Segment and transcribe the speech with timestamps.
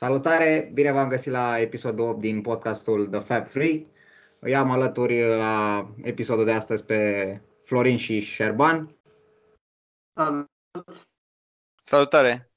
[0.00, 3.86] Salutare, bine v-am găsit la episodul 8 din podcastul The Fab Free.
[4.38, 8.96] Îi am alături la episodul de astăzi pe Florin și Șerban.
[10.14, 10.48] Salut!
[11.82, 12.50] Salutare!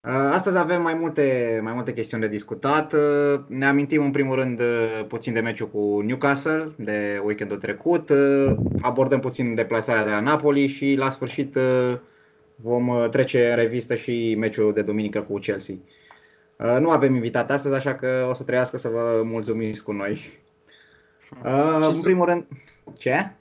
[0.00, 2.92] Uh, astăzi avem mai multe, mai multe chestiuni de discutat.
[2.92, 8.10] Uh, ne amintim în primul rând uh, puțin de meciul cu Newcastle de weekendul trecut.
[8.80, 11.58] Abordăm puțin deplasarea de la Napoli și la sfârșit
[12.54, 15.74] vom trece în revistă și meciul de duminică cu Chelsea.
[16.58, 20.38] Nu avem invitat astăzi, așa că o să trăiască să vă mulțumiți cu noi.
[21.80, 22.46] În primul rând,
[22.98, 23.32] ce?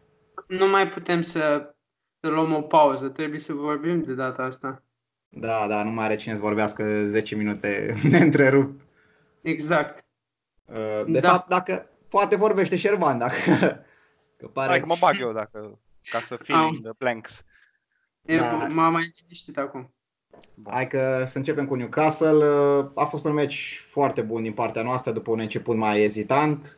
[0.48, 1.76] Nu mai putem să,
[2.20, 4.84] să luăm o pauză, trebuie să vorbim de data asta.
[5.30, 8.82] Da, da, nu mai are cine să vorbească 10 minute neîntrerupt.
[9.42, 10.06] Exact.
[10.66, 11.30] Uh, de da.
[11.30, 13.36] fapt, dacă poate vorbește Șerban, dacă...
[14.38, 14.70] Că pare...
[14.70, 15.80] Hai că mă bag eu, dacă,
[16.12, 17.46] ca să in the blanks.
[18.22, 18.68] Da.
[18.68, 19.94] M-am mai liniștit acum.
[20.64, 22.46] Hai că să începem cu Newcastle.
[22.46, 26.78] Uh, a fost un meci foarte bun din partea noastră după un început mai ezitant.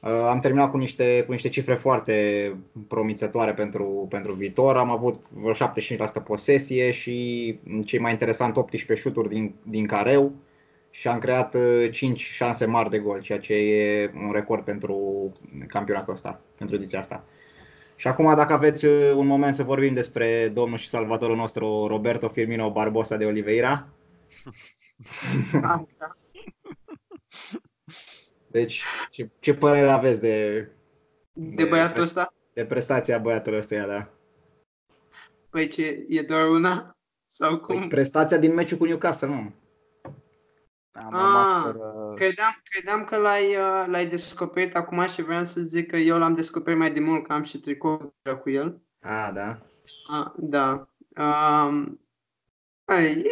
[0.00, 2.56] Uh, am terminat cu niște, cu niște cifre foarte
[2.88, 4.76] promițătoare pentru, pentru viitor.
[4.76, 10.32] Am avut vreo 75% posesie și, cei mai interesant, 18 șuturi din, din careu
[10.90, 11.56] și am creat
[11.90, 14.98] 5 uh, șanse mari de gol, ceea ce e un record pentru
[15.66, 17.24] campionatul ăsta, pentru ediția asta.
[17.98, 22.28] Și acum, dacă aveți uh, un moment să vorbim despre domnul și salvatorul nostru Roberto
[22.28, 23.88] Firmino Barbosa de Oliveira.
[28.50, 30.68] Deci, ce, ce părere aveți de...
[31.32, 32.34] De, de băiatul ăsta?
[32.52, 34.10] De prestația băiatului ăsta, da.
[35.50, 36.96] Păi ce, e doar una?
[37.26, 37.78] Sau cum?
[37.78, 39.54] Păi prestația din meciul cu Newcastle, nu?
[40.92, 42.12] Am ah, fără...
[42.16, 46.34] credeam, credeam că l-ai, uh, l-ai descoperit acum și vreau să zic că eu l-am
[46.34, 48.80] descoperit mai de mult, că am și tricou cu el.
[49.00, 49.58] Ah, da?
[50.10, 50.88] Ah, da.
[51.16, 52.00] Um,
[52.86, 53.22] e,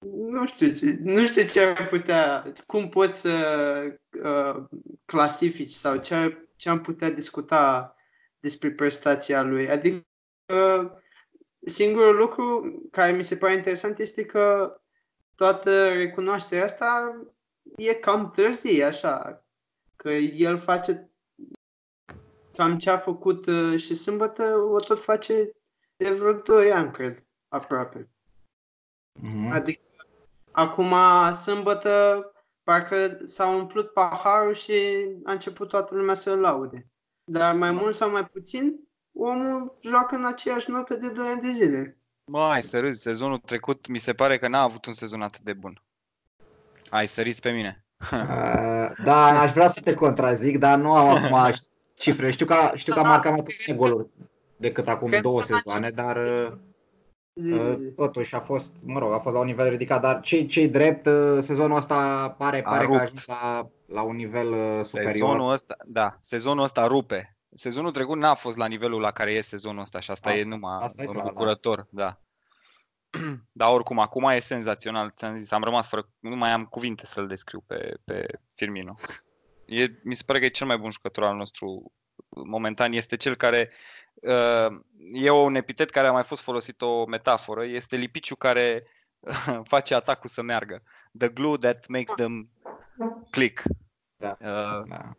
[0.00, 4.64] nu știu, ce, nu știu ce ar putea, cum poți să uh,
[5.04, 7.94] clasifici sau ce, ar, ce am putea discuta
[8.40, 9.70] despre prestația lui.
[9.70, 10.04] Adică
[10.54, 10.90] uh,
[11.66, 14.76] singurul lucru care mi se pare interesant este că
[15.36, 17.20] toată recunoașterea asta
[17.76, 19.44] e cam târzie, așa,
[19.96, 21.10] că el face
[22.52, 25.50] cam ce a făcut uh, și sâmbătă o tot face
[25.96, 28.10] de vreo 2 ani, cred, aproape.
[29.20, 29.52] Mm-hmm.
[29.52, 29.86] Adică
[30.56, 30.94] Acum,
[31.34, 32.24] sâmbătă,
[32.62, 36.86] parcă s-a umplut paharul și a început toată lumea să-l laude.
[37.24, 41.50] Dar mai mult sau mai puțin, omul joacă în aceeași notă de 2 ani de
[41.50, 42.00] zile.
[42.26, 45.52] Mai să râzi, sezonul trecut mi se pare că n-a avut un sezon atât de
[45.52, 45.82] bun.
[46.90, 47.80] Ai sărit pe mine.
[48.12, 51.54] Uh, da, aș vrea să te contrazic, dar nu am acum
[51.94, 52.30] cifre.
[52.30, 54.08] Știu că, știu că a marcat mai puține goluri
[54.56, 56.16] decât acum două sezoane, dar...
[56.16, 56.52] Uh,
[57.40, 57.52] Zi,
[57.96, 61.06] Totuși a fost, mă rog, a fost la un nivel ridicat, dar cei cei drept,
[61.06, 65.28] uh, sezonul ăsta pare, pare că a ajuns la, la un nivel uh, superior.
[65.28, 67.35] Sezonul ăsta, da, sezonul ăsta rupe.
[67.56, 70.44] Sezonul trecut n-a fost la nivelul la care e sezonul ăsta și asta, asta e
[70.44, 72.02] numai asta e bucurător, da.
[73.10, 73.18] da.
[73.52, 77.26] Dar oricum, acum e senzațional, ți-am zis, am rămas fără, nu mai am cuvinte să-l
[77.26, 78.96] descriu pe, pe Firmino.
[79.66, 81.92] E, mi se pare că e cel mai bun jucător al nostru
[82.28, 83.70] momentan, este cel care
[84.22, 84.78] Uh,
[85.12, 88.86] e un epitet care a mai fost folosit o metaforă, este lipiciu care
[89.72, 90.82] face atacul să meargă.
[91.18, 92.50] The glue that makes them
[93.30, 93.62] click.
[94.16, 94.36] Da.
[94.40, 95.16] Uh, da.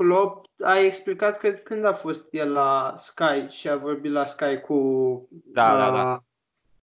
[0.00, 4.60] Klopp a explicat că când a fost el la Sky și a vorbit la Sky
[4.60, 6.24] cu da, da, da.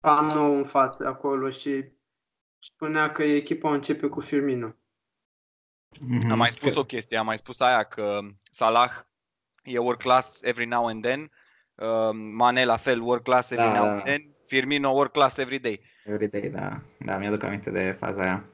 [0.01, 1.85] panou în față acolo și
[2.59, 4.69] spunea că echipa începe cu Firmino.
[4.69, 6.31] Mm-hmm.
[6.31, 8.19] Am mai spus o chestie, am mai spus aia că
[8.51, 8.91] Salah
[9.63, 11.31] e world class every now and then.
[11.75, 14.35] Uh, Mane la fel, world class every da, now and then.
[14.47, 15.81] Firmino world class every day.
[16.05, 16.81] Every day, da.
[16.99, 18.45] Da, mi-aduc aminte de faza aia.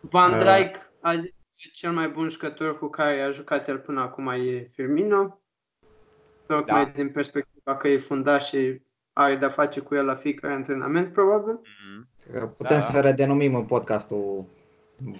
[0.00, 1.40] Van uh, Dijk uh, a zis
[1.72, 5.40] cel mai bun jucător cu care a jucat el până acum e Firmino.
[6.46, 6.90] Tocmai da.
[6.90, 8.80] din perspectiva că e fundat și
[9.12, 11.58] are de-a face cu el la fiecare antrenament, probabil.
[11.58, 12.56] Mm-hmm.
[12.56, 12.80] Putem da.
[12.80, 14.44] să redenumim în podcastul,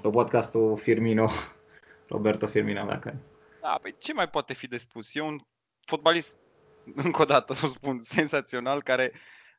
[0.02, 1.30] pe podcastul Firmino,
[2.08, 3.14] Roberto Firmino, dacă
[3.62, 5.14] da, păi ce mai poate fi de spus?
[5.14, 5.38] E un
[5.80, 6.38] fotbalist,
[7.04, 9.12] încă o dată să spun, sensațional, care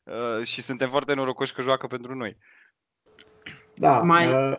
[0.04, 2.38] uh, și suntem foarte norocoși că joacă pentru noi.
[3.76, 4.58] Da, mai, uh,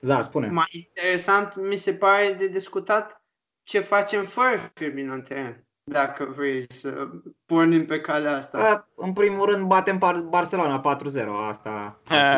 [0.00, 0.46] da, spune.
[0.46, 3.22] Mai interesant mi se pare de discutat
[3.62, 7.08] ce facem fără Firmino în teren dacă vrei să
[7.44, 8.58] pornim pe calea asta.
[8.58, 9.98] Da, în primul rând batem
[10.28, 10.82] Barcelona 4-0,
[11.48, 12.00] asta.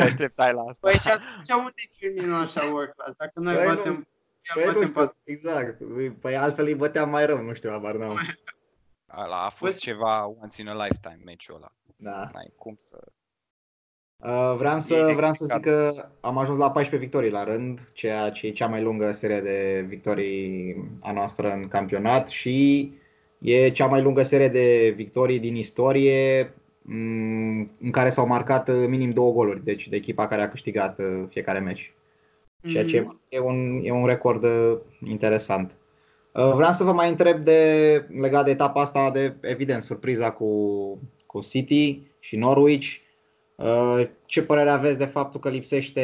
[0.00, 0.88] Așteptai la asta.
[0.88, 4.04] Păi și atunci unde e Firmino așa work Dacă noi păi batem nu.
[4.54, 5.78] Păi nu știu, exact.
[6.20, 8.36] Păi altfel îi băteam mai rău, nu știu, abar n-am.
[9.06, 11.72] Ala a fost ceva once in a lifetime meciul ăla.
[11.96, 12.30] Da.
[12.32, 12.98] N-ai cum să...
[14.24, 18.30] Uh, vreau să, vreau să zic că am ajuns la 14 victorii la rând, ceea
[18.30, 22.92] ce e cea mai lungă serie de victorii a noastră în campionat și
[23.38, 29.10] e cea mai lungă serie de victorii din istorie mm, în care s-au marcat minim
[29.10, 31.94] două goluri, deci de echipa care a câștigat uh, fiecare meci.
[32.66, 33.28] Ceea ce mm-hmm.
[33.28, 35.76] e un, e un record uh, interesant.
[36.32, 37.60] Vreau să vă mai întreb de
[38.20, 40.48] legat de etapa asta de, evident, surpriza cu,
[41.26, 43.04] cu City și Norwich.
[43.56, 46.02] Uh, ce părere aveți de faptul că lipsește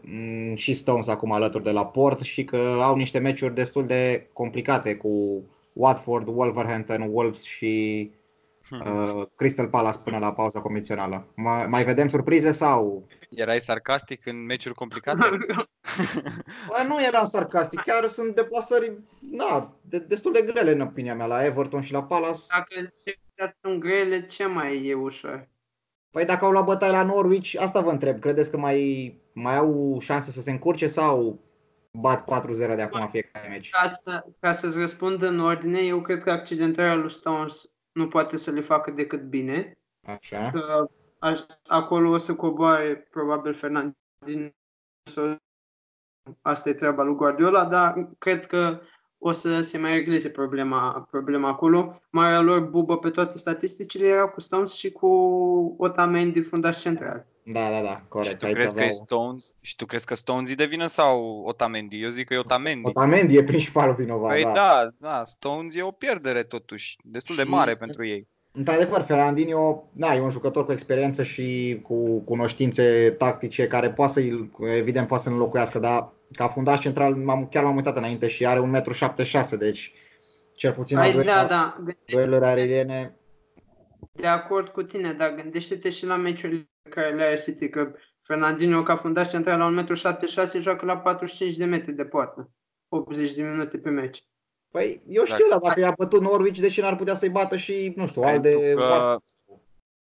[0.00, 4.28] mm, și Stones acum alături de la Port și că au niște meciuri destul de
[4.32, 5.42] complicate cu
[5.72, 8.10] Watford, Wolverhampton, Wolves și
[8.68, 8.80] hmm.
[8.80, 11.26] uh, Crystal Palace până la pauza convențională.
[11.34, 13.06] Mai, mai vedem surprize sau?
[13.30, 15.28] Erai sarcastic în meciuri complicate?
[16.68, 18.92] Bă, nu eram sarcastic, chiar sunt deplasări
[19.30, 22.40] na, de, destul de grele în opinia mea la Everton și la Palace.
[22.48, 25.48] Dacă sunt grele, ce mai e ușor?
[26.18, 28.20] Păi dacă au luat bătaie la Norwich, asta vă întreb.
[28.20, 31.38] Credeți că mai, mai au șanse să se încurce sau
[31.92, 33.70] bat 4-0 de acum fiecare meci?
[33.70, 34.02] Ca,
[34.40, 38.60] ca să-ți răspund în ordine, eu cred că accidentarea lui Stones nu poate să le
[38.60, 39.78] facă decât bine.
[40.06, 40.50] Așa.
[40.50, 40.90] Că
[41.66, 44.52] acolo o să coboare probabil Fernandinho.
[46.42, 48.80] Asta e treaba lui Guardiola, dar cred că
[49.18, 52.00] o să se mai regleze problema, problema acolo.
[52.10, 55.08] Marea lor bubă pe toate statisticile era cu Stones și cu
[55.78, 57.26] Otamendi fundaș central.
[57.52, 58.40] Da, da, da, corect.
[58.40, 61.42] Și tu, crezi că, e Stones, și tu crezi că Stones e de vină sau
[61.46, 62.02] Otamendi?
[62.02, 62.88] Eu zic că e Otamendi.
[62.88, 64.52] Otamendi e principalul vinovat, păi da.
[64.52, 67.76] da, da, Stones e o pierdere totuși, destul de mare și...
[67.76, 68.26] pentru ei.
[68.52, 74.20] Într-adevăr, Fernandinho da, e un jucător cu experiență și cu cunoștințe tactice care poate să
[74.76, 78.82] evident poate să înlocuiască, dar ca fundaș central m-am, chiar m-am uitat înainte și are
[79.20, 79.92] 1,76 m, deci
[80.54, 81.76] cel puțin Ai, la da, da.
[82.06, 83.16] dueluri aeriene.
[84.12, 87.92] De acord cu tine, dar gândește-te și la meciurile care le are City, că
[88.22, 92.50] Fernandinho ca fundaș central la 1,76 m joacă la 45 de metri de poartă,
[92.88, 94.24] 80 de minute pe meci.
[94.70, 98.06] Păi eu știu, dar dacă i-a bătut Norwich, deși n-ar putea să-i bată și, nu
[98.06, 98.74] știu, al de...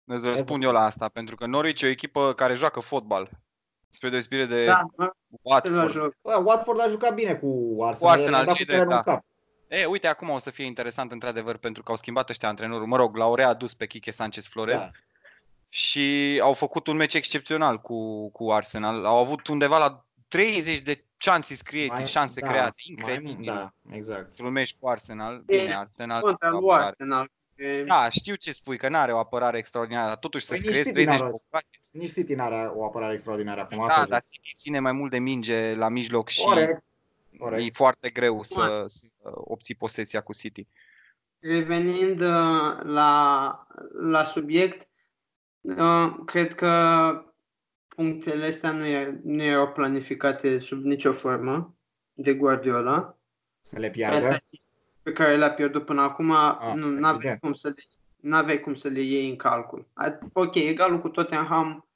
[0.07, 3.29] Îți răspund eu la asta, pentru că Norwich e o echipă care joacă fotbal.
[3.89, 4.85] Spre deosebire de da,
[5.41, 6.15] Watford.
[6.21, 7.97] Bă, Watford a jucat bine cu Arsenal.
[7.97, 8.99] Cu Arsenal, cu de, da.
[8.99, 9.23] cap.
[9.67, 12.87] E, uite, acum o să fie interesant într-adevăr pentru că au schimbat ăștia antrenorul.
[12.87, 14.81] Mă rog, l-au readus pe Kike Sanchez Flores.
[14.81, 14.91] Da.
[15.69, 19.05] Și au făcut un meci excepțional cu, cu Arsenal.
[19.05, 23.45] Au avut undeva la 30 de chances create, mai, șanse da, create, incredibil.
[23.45, 24.39] Da, exact.
[24.39, 26.21] Un meci cu Arsenal, bine, Arsenal.
[26.21, 27.31] Contra lui Arsenal.
[27.85, 30.87] Da, știu ce spui, că nu are o apărare extraordinară, dar totuși păi să crezi
[30.87, 31.05] City
[31.91, 33.87] Nici City nu are o apărare extraordinară acum.
[33.87, 36.83] Da, dar City ține mai mult de minge la mijloc și Corect.
[37.37, 37.61] Corect.
[37.61, 40.67] e foarte greu să, să obții posesia cu City.
[41.39, 43.67] Revenind uh, la,
[44.09, 44.87] la subiect,
[45.61, 46.71] uh, cred că
[47.87, 51.75] punctele astea nu, e, nu erau planificate sub nicio formă
[52.13, 53.17] de Guardiola.
[53.61, 54.43] Să le piardă?
[55.05, 57.83] Pe care le-a pierdut până acum, A, nu aveai cum, să le,
[58.15, 59.87] n-aveai cum să le iei în calcul.
[60.33, 61.87] Ok, egalul cu Tottenham,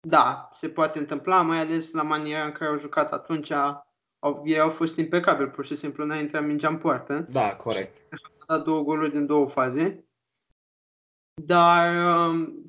[0.00, 4.58] da, se poate întâmpla, mai ales la maniera în care au jucat atunci, au, ei
[4.58, 7.26] au fost impecabili, pur și simplu n-a intrat mingea în poartă.
[7.30, 7.96] Da, corect.
[8.38, 10.04] A dat două goluri din două faze.
[11.42, 11.94] Dar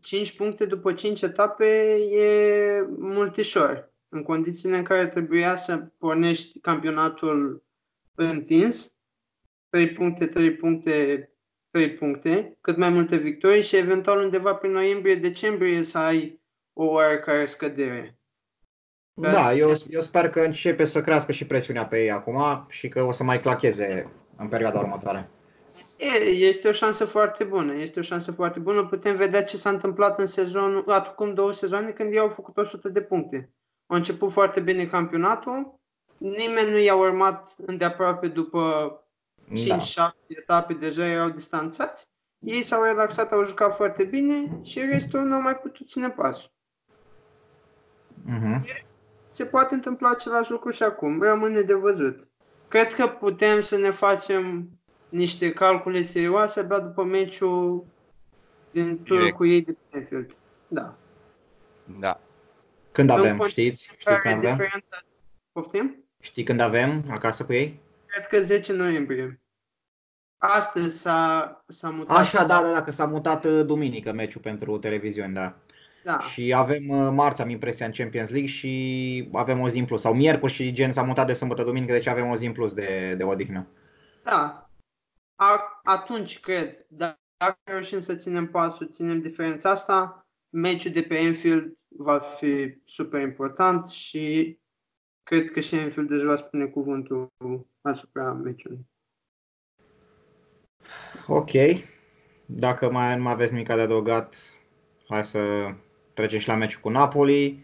[0.02, 3.94] 5 um, puncte după 5 etape e multișor.
[4.10, 7.64] În condițiile în care trebuia să pornești campionatul
[8.16, 8.95] întins,
[9.76, 11.30] 3 puncte, 3 puncte,
[11.70, 16.42] 3 puncte, cât mai multe victorii și eventual undeva prin noiembrie-decembrie să ai
[16.74, 18.18] o oarecare scădere.
[19.14, 23.04] Da, eu, eu sper că începe să crească și presiunea pe ei acum și că
[23.04, 25.30] o să mai clacheze în perioada următoare.
[26.30, 27.74] Este o șansă foarte bună.
[27.74, 28.86] Este o șansă foarte bună.
[28.86, 32.90] Putem vedea ce s-a întâmplat în sezonul, acum două sezoane, când ei au făcut 100
[32.90, 33.50] de puncte.
[33.86, 35.80] Au început foarte bine campionatul,
[36.18, 39.00] nimeni nu i-a urmat îndeaproape după
[39.52, 40.16] 5-7 da.
[40.28, 42.08] etape, deja erau distanțați.
[42.40, 46.52] Ei s-au relaxat, au jucat foarte bine și restul nu au mai putut ține pasul.
[48.26, 48.62] Uh-huh.
[49.30, 52.28] Se poate întâmpla același lucru și acum, rămâne de văzut.
[52.68, 54.70] Cred că putem să ne facem
[55.10, 57.86] niște calcule serioase abia după meciul
[58.72, 60.38] din tur cu ei de Penfield.
[60.68, 60.96] Da.
[62.00, 62.20] Da.
[62.92, 63.92] Când avem, în știți?
[63.98, 64.68] Știți când avem?
[65.52, 66.04] Poftim?
[66.20, 67.80] Știi când avem acasă cu ei?
[68.16, 69.42] Cred că 10 noiembrie.
[70.38, 72.18] Astăzi s-a, s-a mutat.
[72.18, 75.58] Așa, da, da, da, că s-a mutat uh, duminică meciul pentru televiziune, da.
[76.04, 76.20] Da.
[76.20, 80.02] Și avem uh, marți, am impresia, în Champions League și avem o zi în plus.
[80.02, 82.74] Sau miercuri și gen s-a mutat de sâmbătă duminică, deci avem o zi în plus
[82.74, 83.68] de, de odihnă.
[84.24, 84.70] Da,
[85.36, 91.78] a, atunci cred, dacă reușim să ținem pasul, ținem diferența asta, meciul de pe Enfield
[91.88, 94.58] va fi super important și
[95.26, 97.32] cred că și Enfield își va spune cuvântul
[97.82, 98.88] asupra meciului.
[101.28, 101.52] Ok.
[102.46, 104.36] Dacă mai nu aveți nimic de adăugat,
[105.08, 105.40] hai să
[106.14, 107.64] trecem și la meciul cu Napoli.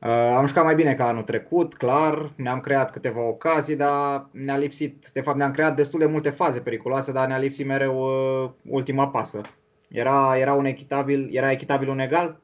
[0.00, 4.56] Uh, am jucat mai bine ca anul trecut, clar, ne-am creat câteva ocazii, dar ne-a
[4.56, 8.50] lipsit, de fapt ne-am creat destul de multe faze periculoase, dar ne-a lipsit mereu uh,
[8.64, 9.40] ultima pasă.
[9.88, 12.40] Era, era un echitabil, era echitabil un egal?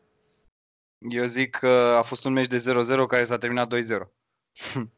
[1.08, 2.62] Eu zic că a fost un meci de
[3.02, 3.78] 0-0 care s-a terminat 2-0.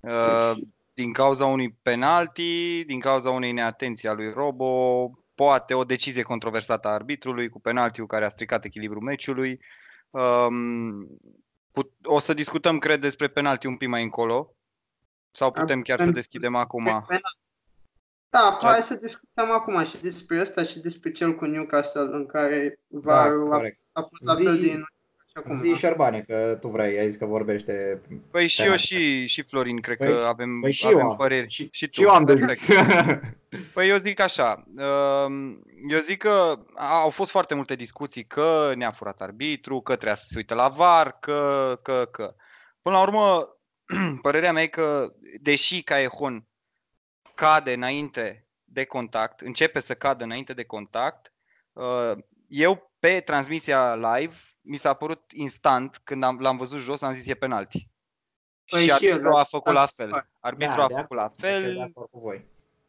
[0.00, 0.52] uh,
[0.94, 6.88] din cauza unui penalti, din cauza unei neatenții a lui Robo, poate o decizie controversată
[6.88, 9.60] a arbitrului cu penaltiul care a stricat echilibrul meciului.
[10.10, 11.06] Um,
[11.72, 14.54] put, o să discutăm, cred, despre penalti un pic mai încolo.
[15.30, 17.06] Sau putem chiar să deschidem acum?
[18.28, 22.80] Da, hai să discutăm acum și despre asta și despre cel cu Newcastle în care
[22.86, 23.62] va da, a,
[23.92, 24.84] a pus la fel din
[25.36, 25.58] acum.
[25.58, 28.00] Zi Șerbane, că tu vrei, ai zis că vorbește.
[28.30, 31.50] Păi și eu și, și Florin, cred păi, că avem, păi și avem eu păreri.
[31.50, 31.92] Și, și, tu.
[31.92, 32.68] și eu am de zis.
[33.74, 34.64] Păi eu zic așa,
[35.26, 40.14] um, eu zic că au fost foarte multe discuții că ne-a furat arbitru, că trebuia
[40.14, 42.34] să se uite la VAR, că, că, că.
[42.82, 43.56] Până la urmă,
[44.22, 46.46] părerea mea e că, deși Caehon
[47.34, 51.32] cade înainte de contact, începe să cadă înainte de contact,
[51.72, 52.12] uh,
[52.48, 54.34] eu pe transmisia live
[54.66, 57.88] mi s-a părut instant, când am, l-am văzut jos, am zis e penalti.
[58.70, 60.28] Păi și, și arbitru a făcut la fel.
[60.40, 61.92] Arbitru da, a făcut la fel.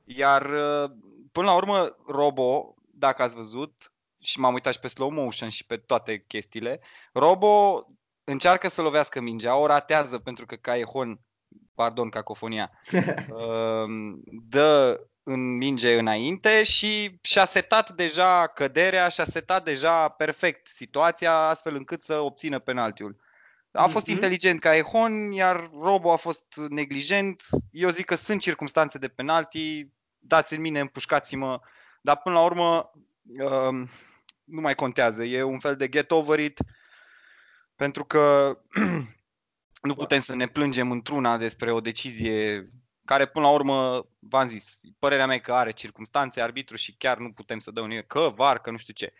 [0.03, 0.91] Iar uh,
[1.31, 5.65] până la urmă, Robo, dacă ați văzut, și m-am uitat și pe slow motion și
[5.65, 6.79] pe toate chestiile,
[7.13, 7.85] Robo
[8.23, 11.19] încearcă să lovească mingea, o ratează pentru că Caehon,
[11.73, 13.89] pardon, cacofonia, uh,
[14.25, 21.75] dă în minge înainte și și-a setat deja căderea, și-a setat deja perfect situația astfel
[21.75, 23.15] încât să obțină penaltiul.
[23.71, 24.11] A fost mm-hmm.
[24.11, 27.43] inteligent ca Ehon, iar Robo a fost neglijent.
[27.71, 31.59] Eu zic că sunt circunstanțe de penalti, dați în mine, împușcați-mă,
[32.01, 32.91] dar până la urmă
[33.39, 33.87] uh,
[34.43, 35.23] nu mai contează.
[35.23, 36.59] E un fel de get over it,
[37.75, 38.57] pentru că
[39.87, 42.67] nu putem să ne plângem într-una despre o decizie
[43.07, 47.17] care până la urmă, v-am zis, părerea mea e că are circunstanțe, arbitru și chiar
[47.17, 49.13] nu putem să dăm nimic, că var, că nu știu ce.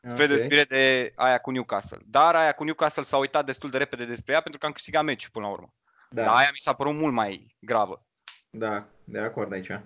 [0.00, 0.26] Spre okay.
[0.26, 1.98] deosebire de aia cu Newcastle.
[2.04, 5.04] Dar aia cu Newcastle s-a uitat destul de repede despre ea pentru că am câștigat
[5.04, 5.74] meciul până la urmă.
[6.10, 6.22] Da.
[6.22, 8.06] Dar aia mi s-a părut mult mai gravă.
[8.50, 9.80] Da, de acord aici.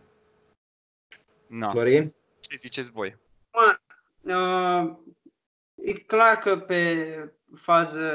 [1.47, 1.71] Na.
[1.71, 2.15] Florin?
[2.41, 3.17] Ce ziceți voi?
[3.53, 3.81] Ma,
[4.21, 4.97] uh,
[5.75, 7.07] e clar că pe
[7.55, 8.07] fază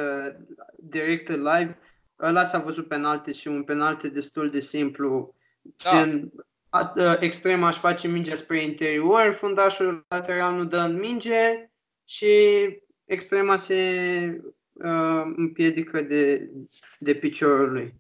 [0.78, 1.80] directă live
[2.20, 5.90] ăla s-a văzut penalte și un penalte destul de simplu, da.
[5.90, 6.32] gen
[6.74, 11.70] ă, extrema aș face mingea spre interior, fundașul lateral nu dă în minge
[12.08, 12.34] și
[13.06, 14.42] extrema se
[14.74, 16.50] uh, împiedică de,
[17.00, 17.94] de piciorul lui.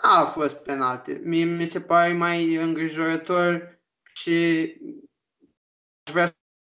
[0.00, 1.20] A, a fost penalte.
[1.24, 3.80] Mie mi se pare mai îngrijorător
[4.12, 4.76] și
[6.02, 6.26] aș vrea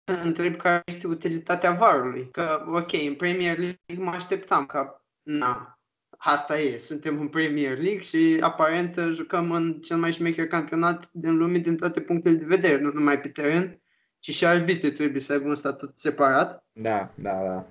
[0.04, 2.30] să întreb care este utilitatea varului.
[2.30, 5.82] Că, ok, în Premier League mă așteptam ca, na,
[6.25, 11.37] asta e, suntem în Premier League și aparent jucăm în cel mai șmecher campionat din
[11.37, 13.81] lume din toate punctele de vedere, nu numai pe teren,
[14.19, 16.64] ci și arbitrii trebuie să aibă un statut separat.
[16.73, 17.67] Da, da, da.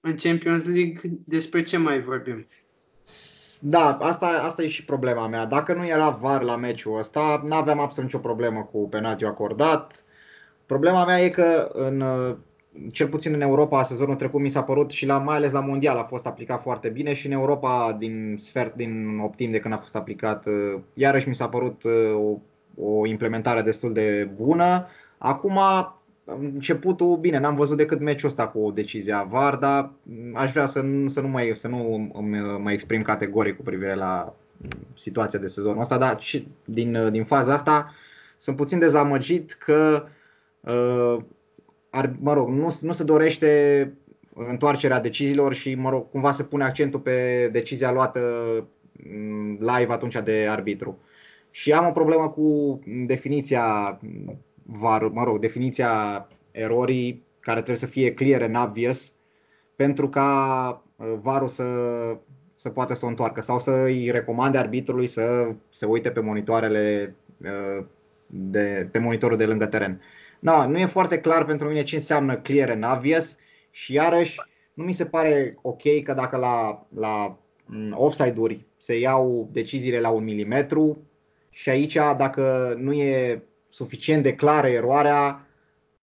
[0.00, 2.46] În Champions League despre ce mai vorbim?
[3.60, 5.44] Da, asta, asta e și problema mea.
[5.44, 10.04] Dacă nu era VAR la meciul ăsta, nu aveam absolut nicio problemă cu penaltiul acordat.
[10.66, 12.04] Problema mea e că în
[12.92, 15.98] cel puțin în Europa sezonul trecut mi s-a părut și la, mai ales la mondial
[15.98, 19.76] a fost aplicat foarte bine și în Europa din sfert, din optim de când a
[19.76, 22.38] fost aplicat, uh, iarăși mi s-a părut uh, o,
[22.84, 24.86] o implementare destul de bună.
[25.18, 25.58] Acum
[26.24, 29.90] începutul, bine, n-am văzut decât meciul ăsta cu decizia VAR, dar
[30.34, 32.10] aș vrea să nu, să nu, mai, să nu
[32.62, 34.34] mai exprim categoric cu privire la
[34.92, 37.92] situația de sezonul ăsta, dar și din, din faza asta
[38.38, 40.04] sunt puțin dezamăgit că
[40.60, 41.16] uh,
[41.90, 43.92] ar, mă rog, nu, nu se dorește
[44.34, 48.20] întoarcerea deciziilor și, mă rog, cumva se pune accentul pe decizia luată
[48.92, 50.98] mm, live atunci de arbitru.
[51.50, 54.00] Și am o problemă cu definiția
[54.62, 59.12] var, mă rog, definiția erorii care trebuie să fie clear and obvious
[59.76, 61.64] pentru ca uh, varul să,
[62.54, 67.14] să poată să o întoarcă sau să îi recomande arbitrului să se uite pe monitoarele
[67.42, 67.84] uh,
[68.26, 70.00] de, pe monitorul de lângă teren.
[70.40, 73.36] Da, nu e foarte clar pentru mine ce înseamnă clear and obvious
[73.70, 74.40] și iarăși
[74.74, 80.10] nu mi se pare ok că dacă la, la mm, offside-uri se iau deciziile la
[80.10, 81.02] un milimetru
[81.50, 85.46] și aici dacă nu e suficient de clară eroarea,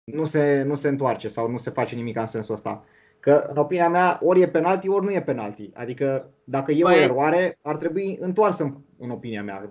[0.04, 2.84] nu se, nu se întoarce sau nu se face nimic în sensul ăsta.
[3.20, 5.70] Că, în opinia mea, ori e penalti, ori nu e penalti.
[5.74, 6.94] Adică, dacă e păi...
[6.94, 9.70] o eroare, ar trebui întoarsă, în opinia mea.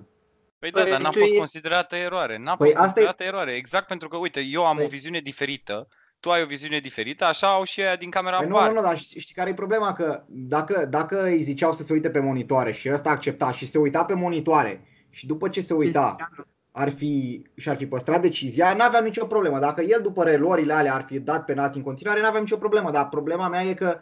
[0.59, 1.37] Păi da, păi, dar n-a fost e...
[1.37, 2.39] considerată eroare.
[2.39, 3.27] N-a păi fost considerată e...
[3.27, 3.53] eroare.
[3.53, 4.85] Exact pentru că, uite, eu am păi...
[4.85, 5.89] o viziune diferită,
[6.21, 8.83] tu ai o viziune diferită, așa au și ea din camera păi nu, nu, nu,
[8.83, 9.93] dar știi care e problema?
[9.93, 13.79] Că dacă, dacă îi ziceau să se uite pe monitoare și ăsta accepta și se
[13.79, 16.17] uita pe monitoare și după ce se uita
[16.73, 19.59] ar fi, și-ar fi păstrat decizia, n-aveam nicio problemă.
[19.59, 22.91] Dacă el după relorile alea ar fi dat penalti în continuare, n-aveam nicio problemă.
[22.91, 23.99] Dar problema mea e că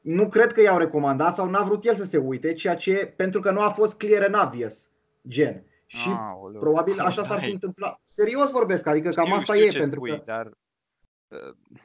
[0.00, 3.40] nu cred că i-au recomandat sau n-a vrut el să se uite, ceea ce, pentru
[3.40, 4.88] că nu a fost clear and obvious,
[5.28, 5.64] gen.
[5.90, 6.60] Și Aoleu.
[6.60, 8.00] probabil așa s-ar fi întâmplat.
[8.04, 10.22] Serios vorbesc, adică cam asta e, pentru că...
[10.24, 10.50] Dar...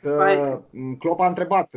[0.01, 0.61] Că
[0.99, 1.71] Klopp a întrebat,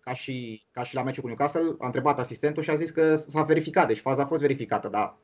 [0.00, 3.16] ca și, ca și la meciul cu Newcastle, a întrebat asistentul și a zis că
[3.16, 5.16] s-a verificat, deci faza a fost verificată, dar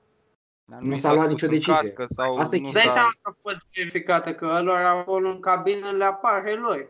[0.65, 1.95] dar nu, s-a luat nicio decizie.
[2.17, 5.91] Sau Asta e nu Dai seama că a fost verificată, că lor acolo în cabină
[5.91, 6.89] le apar heloi.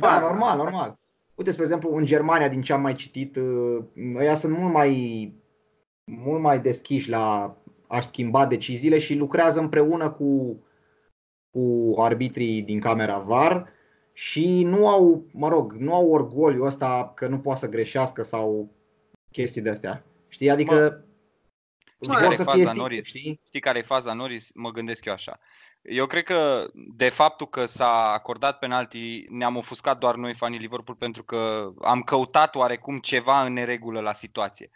[0.00, 0.98] Da, normal, normal.
[1.34, 3.38] Uite, spre exemplu, în Germania, din ce am mai citit,
[4.16, 5.32] ăia sunt mult mai,
[6.04, 7.56] mult mai deschiși la
[7.92, 10.62] aș schimba deciziile și lucrează împreună cu,
[11.50, 13.68] cu arbitrii din camera VAR
[14.12, 18.70] și nu au, mă rog, nu au orgoliu ăsta că nu poate să greșească sau
[19.30, 20.04] chestii de astea.
[20.28, 20.50] Știi?
[20.50, 21.04] Adică
[21.98, 23.06] mă Știi care să fie sigur, Norris?
[23.06, 23.40] Știi?
[23.46, 24.50] știi care e faza Norris?
[24.54, 25.38] Mă gândesc eu așa.
[25.82, 30.96] Eu cred că de faptul că s-a acordat penalti ne-am ofuscat doar noi fanii Liverpool
[30.96, 34.70] pentru că am căutat oarecum ceva în neregulă la situație.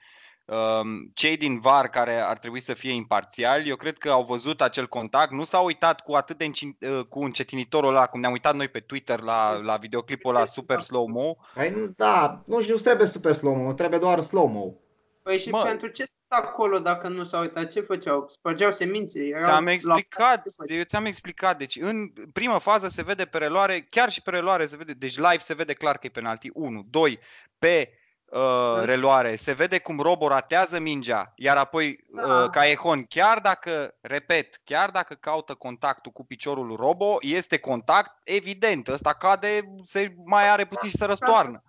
[0.47, 4.61] Um, cei din VAR care ar trebui să fie imparțiali, eu cred că au văzut
[4.61, 8.33] acel contact, nu s-au uitat cu atât de încin, uh, cu încetinitorul ăla, cum ne-am
[8.33, 11.37] uitat noi pe Twitter la, la videoclipul ăla super slow-mo.
[11.55, 14.75] Păi, da, nu știu, trebuie super slow-mo, trebuie doar slow-mo.
[15.23, 17.71] Păi și mă, pentru ce acolo dacă nu s-au uitat?
[17.71, 18.25] Ce făceau?
[18.29, 19.25] Spărgeau semințe?
[19.25, 21.59] Erau am explicat, eu ți-am explicat.
[21.59, 25.17] Deci în prima fază se vede pe reloare, chiar și pe reloare se vede, deci
[25.17, 26.51] live se vede clar că e penalti.
[26.53, 26.87] 1.
[26.91, 27.19] 2.
[27.59, 27.91] Pe
[28.37, 28.85] uh, da.
[28.85, 32.43] reloare se vede cum Robo ratează mingea, iar apoi da.
[32.43, 38.89] uh, Caejon, chiar dacă, repet, chiar dacă caută contactul cu piciorul Robo, este contact evident.
[38.89, 41.63] Ăsta cade, se mai are puțin și să răstoarnă.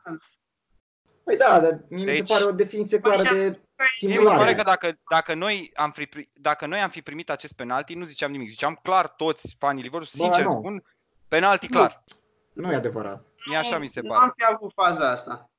[1.24, 3.60] Păi da, dar mie deci, mi se deci- pare o definiție clară păi de
[3.94, 4.22] simulare.
[4.24, 7.54] Mi se pare că dacă, dacă, noi am fi, dacă noi am fi primit acest
[7.54, 8.50] penalti, nu ziceam nimic.
[8.50, 10.84] Ziceam clar toți fanii Liverpool, sincer Bă, spun,
[11.28, 12.04] penalti clar.
[12.54, 13.26] Nu, nu e adevărat.
[13.52, 14.14] E așa mi se pare.
[14.14, 15.50] Nu am fi avut faza asta.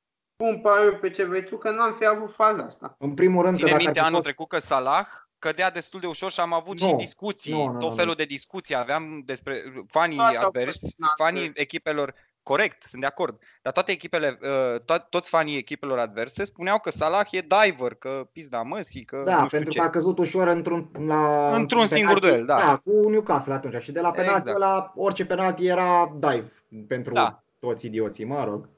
[0.43, 2.95] Pun pariu pe ce vrei tu că nu am fi avut faza asta.
[2.97, 4.23] În primul rând Ține că dacă minte anul fost...
[4.23, 5.07] trecut că Salah
[5.39, 8.13] cădea destul de ușor și am avut no, și discuții, no, no, tot felul no.
[8.13, 13.39] de discuții aveam despre fanii adversi, fanii echipelor Corect, sunt de acord.
[13.61, 18.27] Dar toate echipele, uh, to- toți fanii echipelor adverse spuneau că Salah e diver, că
[18.31, 19.79] pizda măsii, că Da, pentru ce.
[19.79, 22.57] că a căzut ușor într-un, la, într-un singur duel, da.
[22.57, 23.81] Da, cu Newcastle atunci.
[23.81, 24.57] Și de la penalti exact.
[24.57, 26.51] la orice penalti era dive
[26.87, 27.43] pentru da.
[27.59, 28.69] toți idioții, mă rog.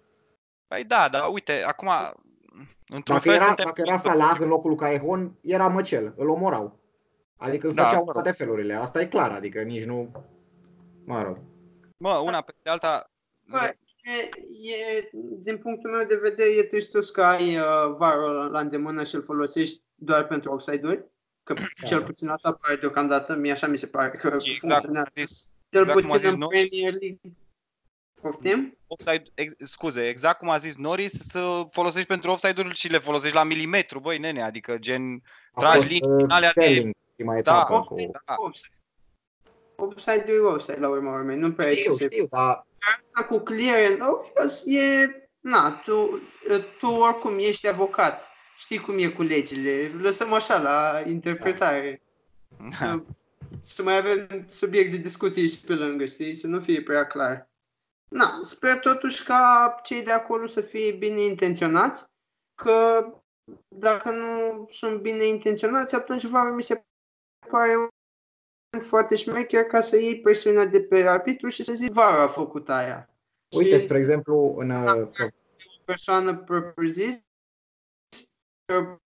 [0.72, 1.90] Păi da, dar uite, acum
[2.88, 3.66] într-un dacă fel era, suntem...
[3.66, 6.80] Dacă era Salah în locul lui Caejon, era măcel, îl omorau.
[7.38, 10.12] Adică îl da, făceau toate felurile, asta e clar, adică nici nu...
[11.06, 11.38] Mă rog.
[11.98, 13.12] Mă, una pe alta,
[13.50, 14.30] Bă, e,
[14.72, 15.10] e,
[15.44, 19.24] din punctul meu de vedere, e tristos că ai uh, varul la îndemână și îl
[19.24, 21.06] folosești doar pentru offside-uri.
[21.44, 21.88] Că da.
[21.88, 25.02] cel puțin asta pare deocamdată, mie așa mi se pare că exact, funcționează.
[25.70, 27.20] Cel exact puțin în Premier League.
[28.22, 28.78] Poftim?
[28.88, 33.36] Offside, ex, scuze, exact cum a zis Norris, să folosești pentru offside-uri și le folosești
[33.36, 35.24] la milimetru, băi nene, adică gen
[35.56, 36.92] tragi linii uh, alea de...
[37.44, 38.12] Da, cu...
[38.26, 38.36] da.
[39.76, 42.66] Offside-ul e offside la urma urmei, nu prea știu, știu, dar
[43.28, 46.22] cu clear and obvious e, na, tu,
[46.80, 52.02] tu oricum ești avocat, știi cum e cu legile, lăsăm așa la interpretare.
[52.80, 53.04] Da.
[53.60, 57.50] Să mai avem subiect de discuție și pe lângă, știi, să nu fie prea clar.
[58.16, 62.06] Na, sper totuși ca cei de acolo să fie bine intenționați,
[62.62, 63.06] că
[63.76, 66.86] dacă nu sunt bine intenționați, atunci va mi se
[67.50, 67.88] pare
[68.80, 72.70] foarte șmecher ca să iei presiunea de pe arbitru și să zici vara a făcut
[72.70, 73.10] aia.
[73.56, 74.72] Uite, și spre exemplu, în...
[74.72, 75.10] O
[75.86, 77.24] persoană propriu-zis,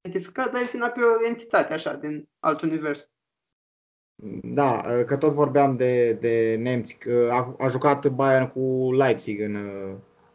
[0.02, 3.11] identificat, dar e final pe o entitate, așa, din alt univers.
[4.44, 9.58] Da, că tot vorbeam de, de nemți, că a, a jucat Bayern cu Leipzig în,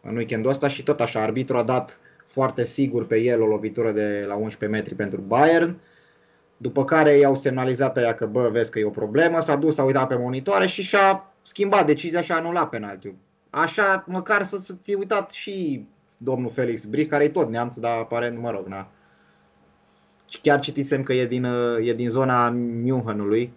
[0.00, 3.92] în weekendul ăsta și tot așa, arbitru a dat foarte sigur pe el o lovitură
[3.92, 5.78] de la 11 metri pentru Bayern
[6.56, 9.82] după care i-au semnalizat aia că, bă, vezi că e o problemă, s-a dus, s-a
[9.82, 13.14] uitat pe monitoare și și-a schimbat decizia și a anulat penaltiul.
[13.50, 18.38] Așa, măcar să fie uitat și domnul Felix Brich, care e tot neamț, dar aparent,
[18.38, 18.88] mă rog, na.
[20.28, 21.46] Și chiar citisem că e din,
[21.82, 23.50] e din zona Münchenului,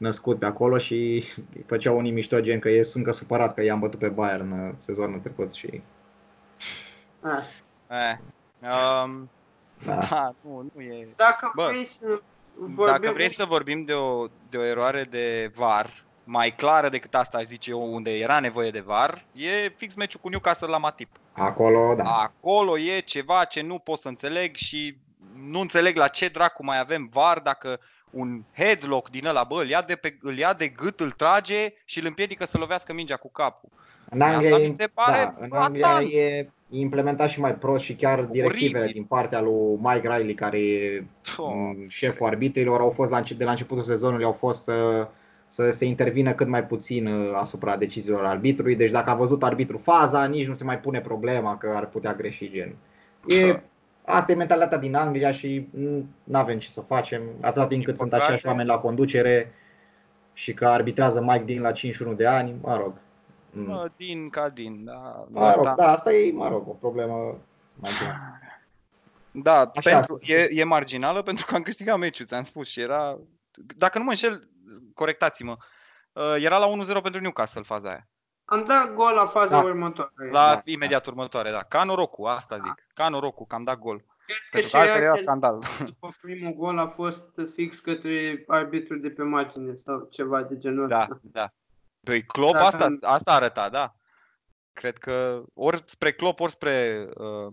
[0.00, 1.24] născut pe acolo și
[1.70, 5.20] făceau unii mișto gen că e, sunt că supărat că i-am bătut pe Bayern sezonul
[5.20, 5.82] trecut și
[7.20, 7.44] Ah.
[7.88, 8.16] Eh.
[8.60, 9.30] Um,
[9.84, 9.98] da.
[10.10, 11.08] da, nu, nu e...
[11.16, 12.20] Dacă Bă, vrei să
[12.54, 12.84] vorbim...
[12.84, 17.38] Dacă vrei să vorbim de o, de o eroare de VAR, mai clară decât asta,
[17.38, 21.16] aș zice eu, unde era nevoie de VAR, e fix meciul cu Newcastle la Matip.
[21.32, 22.04] Acolo, da.
[22.04, 24.98] Acolo e ceva ce nu pot să înțeleg și
[25.34, 29.68] nu înțeleg la ce dracu mai avem VAR dacă un headlock din ăla, bă, îl
[29.68, 33.16] ia de, pe, îl ia de gât, îl trage și îl împiedică să lovească mingea
[33.16, 33.68] cu capul.
[34.10, 37.94] În Anglia, Asta mi se pare da, în Anglia e implementat și mai prost și
[37.94, 38.92] chiar directivele Oribil.
[38.92, 41.04] din partea lui Mike Riley, care e
[41.36, 41.70] oh.
[41.88, 45.08] șeful arbitrilor, au fost la, de la începutul sezonului au fost să,
[45.48, 48.76] să se intervină cât mai puțin uh, asupra deciziilor arbitrului.
[48.76, 52.14] Deci dacă a văzut arbitru faza, nici nu se mai pune problema că ar putea
[52.14, 52.76] greși gen.
[53.26, 53.60] E,
[54.10, 55.68] asta e mentalitatea din Anglia și
[56.24, 59.52] nu avem ce să facem, atâta timp cât sunt aceiași oameni la conducere
[60.32, 62.92] și că arbitrează Mike din la 51 de ani, mă rog.
[63.52, 63.92] Mm.
[63.96, 65.26] Din ca din, da.
[65.28, 65.62] Mă asta...
[65.62, 67.38] rog, da, asta e, mă rog, o problemă
[67.74, 67.90] mai
[69.30, 73.18] Da, Așa, pentru, e, e marginală pentru că am câștigat meciul, ți-am spus și era...
[73.76, 74.48] Dacă nu mă înșel,
[74.94, 75.56] corectați-mă,
[76.12, 76.66] uh, era la
[76.98, 78.08] 1-0 pentru Newcastle faza aia.
[78.50, 79.68] Am dat gol la faza da.
[79.68, 80.30] următoare.
[80.30, 80.60] La da.
[80.64, 81.62] imediat următoare, da.
[81.62, 82.64] Ca norocul, asta zic.
[82.64, 82.74] Da.
[82.94, 84.04] Ca norocul, că am dat gol.
[84.50, 85.58] Pentru că altfel era scandal.
[86.20, 91.00] Primul gol a fost fix către arbitrul de pe margine sau ceva de genul da,
[91.00, 91.20] ăsta.
[91.22, 91.52] Da, da.
[92.00, 93.94] Păi Klopp da, asta, asta arăta, da.
[94.72, 97.52] Cred că ori spre Klopp, ori spre uh,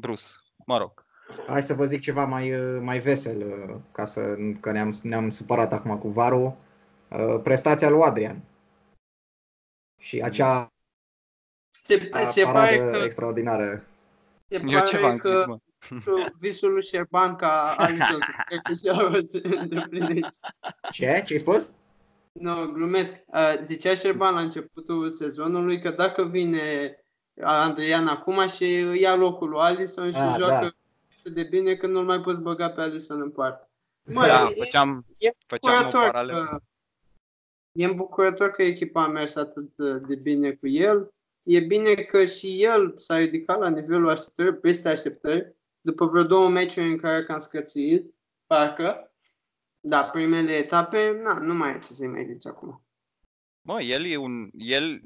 [0.00, 0.24] Bruce.
[0.66, 1.04] Mă rog.
[1.46, 5.30] Hai să vă zic ceva mai, uh, mai vesel, uh, ca să, că ne-am, ne-am
[5.30, 6.56] supărat acum cu Varu.
[7.08, 8.42] Uh, prestația lui Adrian.
[9.98, 10.72] Și acea
[11.86, 13.82] se, se pare că, extraordinară.
[14.48, 15.58] Se Eu ce v-am zis, mă?
[16.38, 18.32] visul lui Șerban ca Alisson să
[20.90, 21.22] Ce?
[21.26, 21.70] Ce ai spus?
[22.32, 23.14] Nu, no, glumesc.
[23.26, 26.96] Uh, zicea Șerban la începutul sezonului că dacă vine
[27.42, 30.74] Andreian acum și ia locul lui Alisson și ah, joacă
[31.22, 31.30] da.
[31.30, 33.68] de bine că nu-l mai poți băga pe Alisson în poartă.
[34.02, 36.62] Mă, da, e, făceam, e făceam o paralelă.
[37.76, 41.14] Că, e îmbucurător că echipa a mers atât de bine cu el.
[41.42, 46.48] E bine că și el s-a ridicat la nivelul așteptării, peste așteptări, după vreo două
[46.48, 48.14] meciuri în care cam scățit,
[48.46, 49.10] parcă.
[49.80, 52.82] Da, primele etape, na, nu mai e ce să-i mai zici acum.
[53.60, 55.00] Mă, el e un, el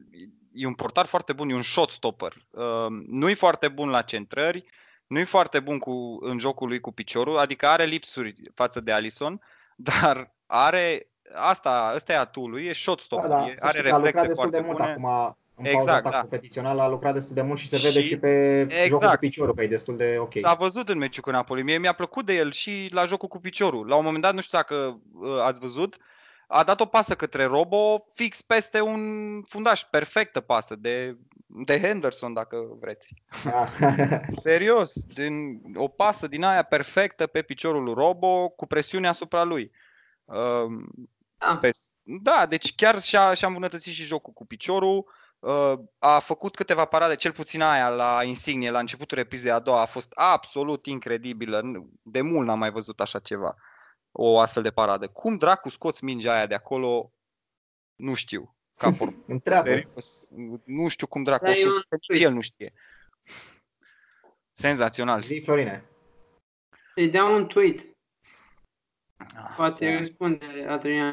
[0.53, 2.47] e un portar foarte bun, e un shot stopper.
[2.51, 4.65] Uh, nu e foarte bun la centrări,
[5.07, 8.93] nu e foarte bun cu, în jocul lui cu piciorul, adică are lipsuri față de
[8.93, 9.41] Alison,
[9.77, 14.57] dar are asta, ăsta e atul lui, e shot stopper, da, da, are reflexe foarte
[14.57, 14.90] de mult bune.
[14.90, 16.21] acum în exact, pauza asta da.
[16.21, 18.88] competițională a lucrat destul de mult și se și, vede și pe exact.
[18.88, 20.33] jocul cu piciorul, că e destul de ok.
[20.37, 21.62] S-a văzut în meciul cu Napoli.
[21.62, 23.88] Mie mi-a plăcut de el și la jocul cu piciorul.
[23.88, 25.97] La un moment dat, nu știu dacă uh, ați văzut,
[26.47, 29.01] a dat o pasă către Robo fix peste un
[29.43, 29.83] fundaș.
[29.83, 31.16] Perfectă pasă de,
[31.47, 33.14] de Henderson, dacă vreți.
[34.45, 39.71] Serios, din, o pasă din aia perfectă pe piciorul lui Robo cu presiune asupra lui.
[40.25, 40.73] Uh,
[41.40, 41.57] da.
[41.57, 41.70] Pe,
[42.03, 45.07] da, deci chiar și-a, și-a îmbunătățit și jocul cu piciorul
[45.40, 49.81] Uh, a făcut câteva parade, cel puțin aia la Insignie, la începutul reprizei a doua,
[49.81, 51.62] a fost absolut incredibilă.
[52.03, 53.55] De mult n-am mai văzut așa ceva,
[54.12, 55.09] o astfel de paradă.
[55.09, 57.12] Cum dracu scoți mingea aia de acolo,
[57.96, 58.57] nu știu.
[58.76, 59.14] Ca por...
[60.64, 62.72] nu știu cum dracu o scoți, el nu știe.
[64.53, 65.22] Senzațional.
[65.22, 65.85] Zi, Florine.
[66.94, 67.87] Îi dea un tweet.
[69.16, 69.98] Ah, Poate da.
[69.98, 71.12] răspunde Adrian.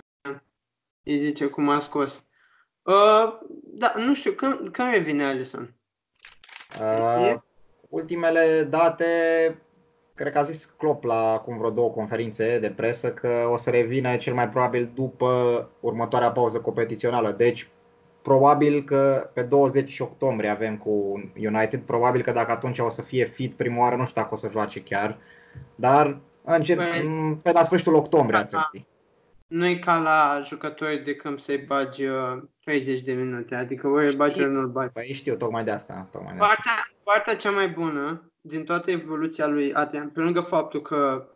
[1.07, 2.23] Îi zice cum a scos.
[2.81, 5.75] Uh, da, nu știu, când, când revine Alison?
[6.81, 7.35] Uh,
[7.89, 9.05] ultimele date,
[10.15, 13.69] cred că a zis Klopp la acum vreo două conferințe de presă că o să
[13.69, 17.31] revină cel mai probabil după următoarea pauză competițională.
[17.31, 17.69] Deci,
[18.21, 20.89] probabil că pe 20 octombrie avem cu
[21.35, 24.37] United, probabil că dacă atunci o să fie fit prima oară, nu știu dacă o
[24.37, 25.17] să joace chiar,
[25.75, 28.87] dar încep, păi, pe la sfârșitul octombrie ar trebui
[29.47, 34.07] nu e ca la jucători de câmp să-i bagi uh, 30 de minute, adică ori
[34.07, 34.91] îl bagi, ori nu-l bagi.
[34.91, 36.07] Păi știu, tocmai de asta.
[36.11, 36.93] Tocmai de partea, asta.
[37.03, 41.27] partea cea mai bună din toată evoluția lui Adrian, pe lângă faptul că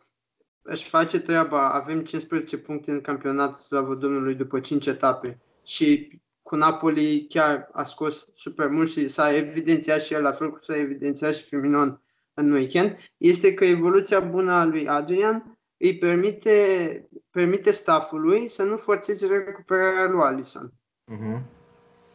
[0.61, 6.55] își face treaba, avem 15 puncte în campionat, slavă Domnului, după 5 etape și cu
[6.55, 10.77] Napoli chiar a scos super mult și s-a evidențiat și el, la fel cum s-a
[10.77, 12.01] evidențiat și Firminon
[12.33, 18.77] în weekend, este că evoluția bună a lui Adrian îi permite, permite staffului să nu
[18.77, 20.73] forțeze recuperarea lui Alison.
[21.11, 21.41] Uh-huh.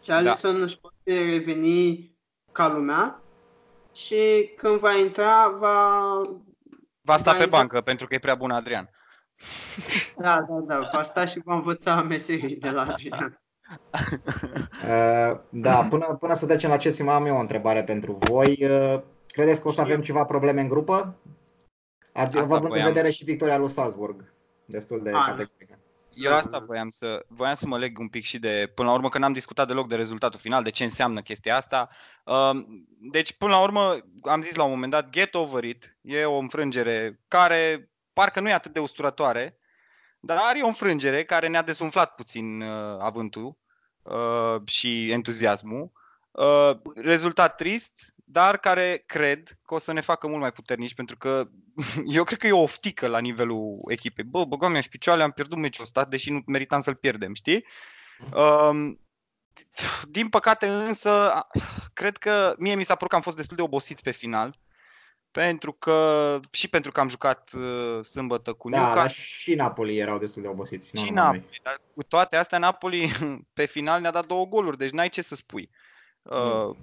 [0.02, 0.62] Și Alison da.
[0.62, 2.10] își poate reveni
[2.52, 3.20] ca lumea
[3.92, 6.20] și când va intra, va...
[7.00, 7.58] Va sta va pe intra...
[7.58, 8.90] bancă, pentru că e prea bun Adrian.
[10.18, 10.90] Da, da, da.
[10.92, 13.40] Va sta și va învăța meserii de la Adrian.
[14.86, 18.58] Uh, da, până, până să trecem la ce am eu o întrebare pentru voi.
[18.60, 21.16] Uh, Credeți că o să avem ceva probleme în grupă?
[22.16, 24.32] Având în vedere și victoria lui Salzburg,
[24.64, 25.78] destul de categorică.
[26.16, 29.08] Eu asta voiam să, voiam să mă leg un pic și de, până la urmă,
[29.08, 31.88] că n-am discutat deloc de rezultatul final, de ce înseamnă chestia asta.
[32.24, 36.24] Um, deci, până la urmă, am zis la un moment dat, get over it, e
[36.24, 39.58] o înfrângere care parcă nu e atât de usturătoare,
[40.20, 43.56] dar e o înfrângere care ne-a desumflat puțin uh, avântul
[44.02, 45.92] uh, și entuziasmul.
[46.30, 51.16] Uh, rezultat trist, dar care cred că o să ne facă mult mai puternici, pentru
[51.16, 51.48] că
[52.06, 54.24] eu cred că e o oftică la nivelul echipei.
[54.24, 57.64] Bă, băgam mi și picioarele, am pierdut meciul ăsta, deși nu meritam să-l pierdem, știi?
[58.34, 59.00] Um,
[60.08, 61.46] din păcate însă,
[61.92, 64.58] cred că mie mi s-a părut că am fost destul de obosiți pe final.
[65.30, 69.02] Pentru că, și pentru că am jucat uh, sâmbătă cu da, Newcastle.
[69.02, 70.98] Da, și Napoli erau destul de obosiți.
[71.04, 73.10] Și Napoli, dar cu toate astea, Napoli
[73.58, 75.70] pe final ne-a dat două goluri, deci n-ai ce să spui.
[76.22, 76.76] Mm.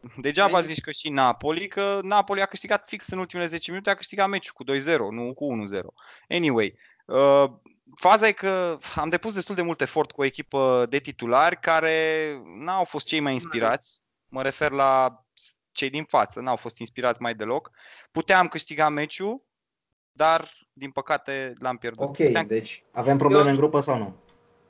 [0.00, 3.90] Uh, Degeaba zici că și Napoli, că Napoli a câștigat fix în ultimele 10 minute,
[3.90, 5.80] a câștigat meciul cu 2-0, nu cu 1-0.
[6.28, 7.44] Anyway, uh,
[7.96, 12.36] faza e că am depus destul de mult efort cu o echipă de titulari care
[12.58, 14.02] n-au fost cei mai inspirați.
[14.28, 15.22] Mă refer la
[15.72, 17.70] cei din față, n-au fost inspirați mai deloc.
[18.10, 19.44] Puteam câștiga meciul,
[20.12, 22.06] dar din păcate l-am pierdut.
[22.06, 22.46] Ok, Puteam...
[22.46, 23.50] deci avem probleme Eu...
[23.50, 24.16] în grupă sau nu?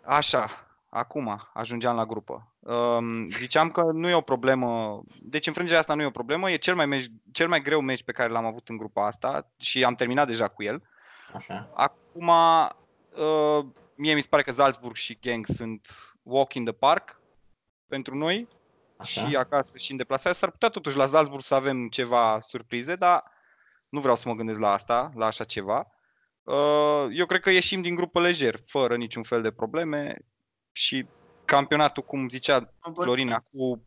[0.05, 2.55] Așa, acum ajungeam la grupă.
[2.59, 6.57] Um, ziceam că nu e o problemă, deci înfrângerea asta nu e o problemă, e
[6.57, 9.85] cel mai, meci, cel mai greu meci pe care l-am avut în grupa asta și
[9.85, 10.83] am terminat deja cu el.
[11.35, 11.71] Așa.
[11.75, 15.89] Acum, uh, mie mi se pare că Salzburg și Genk sunt
[16.23, 17.21] walk in the park
[17.87, 18.49] pentru noi
[18.97, 19.27] Așa.
[19.27, 20.35] și acasă și în deplasare.
[20.35, 23.25] S-ar putea totuși la Salzburg să avem ceva surprize, dar
[23.89, 25.87] nu vreau să mă gândesc la asta, la așa ceva.
[26.43, 30.17] Uh, eu cred că ieșim din grupă lejer, fără niciun fel de probleme
[30.73, 31.07] și
[31.45, 33.83] campionatul, cum zicea Florina, cu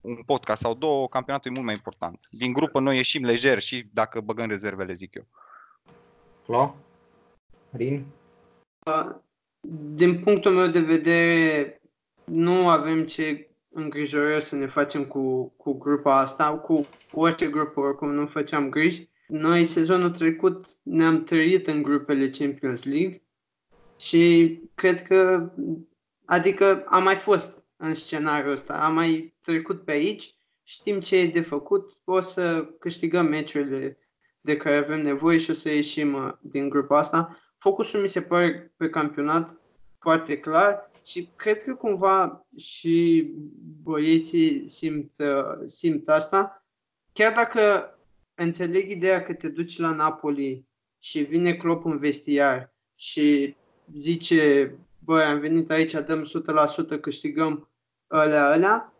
[0.00, 2.26] un podcast sau două, campionatul e mult mai important.
[2.30, 5.26] Din grupă noi ieșim lejer și dacă băgăm rezervele, zic eu.
[6.44, 6.76] Flo?
[7.70, 8.04] Rin?
[9.94, 11.80] Din punctul meu de vedere,
[12.24, 18.10] nu avem ce îngrijorări să ne facem cu, cu grupa asta, cu orice grupă, oricum
[18.10, 19.08] nu făceam griji.
[19.26, 23.22] Noi sezonul trecut ne-am trăit în grupele Champions League
[23.96, 25.50] și cred că
[26.30, 31.26] Adică am mai fost în scenariul ăsta, am mai trecut pe aici, știm ce e
[31.26, 33.98] de făcut, o să câștigăm meciurile
[34.40, 37.38] de care avem nevoie și o să ieșim uh, din grupa asta.
[37.58, 39.60] Focusul mi se pare pe campionat
[39.98, 43.28] foarte clar și cred că cumva și
[43.82, 46.66] băieții simt, uh, simt asta.
[47.12, 47.92] Chiar dacă
[48.34, 50.66] înțeleg ideea că te duci la Napoli
[51.02, 53.56] și vine Klopp în vestiar și
[53.94, 54.72] zice
[55.08, 56.24] băi, am venit aici, dăm
[56.96, 57.70] 100%, câștigăm
[58.06, 58.92] alea, alea,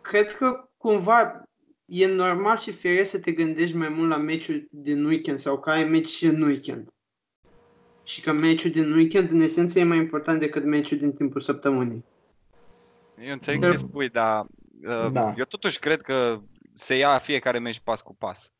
[0.00, 1.42] cred că cumva
[1.84, 5.70] e normal și firesc să te gândești mai mult la meciul din weekend sau că
[5.70, 6.88] ai meci și în weekend.
[8.02, 12.04] Și că meciul din weekend, în esență, e mai important decât meciul din timpul săptămânii.
[13.18, 14.46] Eu înțeleg ce spui, dar
[14.82, 15.34] uh, da.
[15.36, 16.40] eu totuși cred că
[16.72, 18.53] se ia fiecare meci pas cu pas.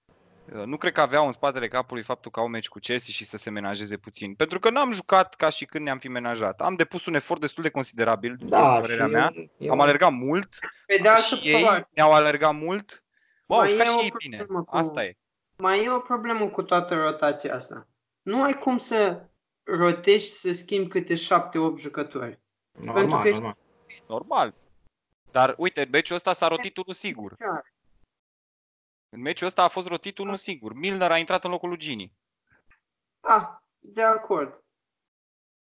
[0.53, 3.25] Uh, nu cred că aveau în spatele capului faptul că au meci cu Chelsea și
[3.25, 4.35] să se menajeze puțin.
[4.35, 6.61] Pentru că n-am jucat ca și când ne-am fi menajat.
[6.61, 9.33] Am depus un efort destul de considerabil, da, părerea mea.
[9.57, 9.73] Eu...
[9.73, 10.59] Am alergat mult.
[10.87, 13.05] Pe de și ei ne-au alergat mult.
[13.47, 14.45] Bă, au jucat și ei bine.
[14.45, 14.65] Cu...
[14.71, 15.17] Asta e.
[15.57, 17.87] Mai e o problemă cu toată rotația asta.
[18.23, 19.29] Nu ai cum să
[19.63, 22.41] rotești să schimbi câte șapte-opt jucători.
[22.73, 23.57] Normal, Pentru că normal.
[24.07, 24.55] Normal.
[25.31, 27.37] Dar uite, meciul ăsta s-a rotit unul sigur.
[29.15, 30.75] În meciul ăsta a fost rotit unul singur.
[30.75, 32.13] Milner a intrat în locul lui Gini.
[33.21, 33.47] Ah,
[33.79, 34.63] de acord.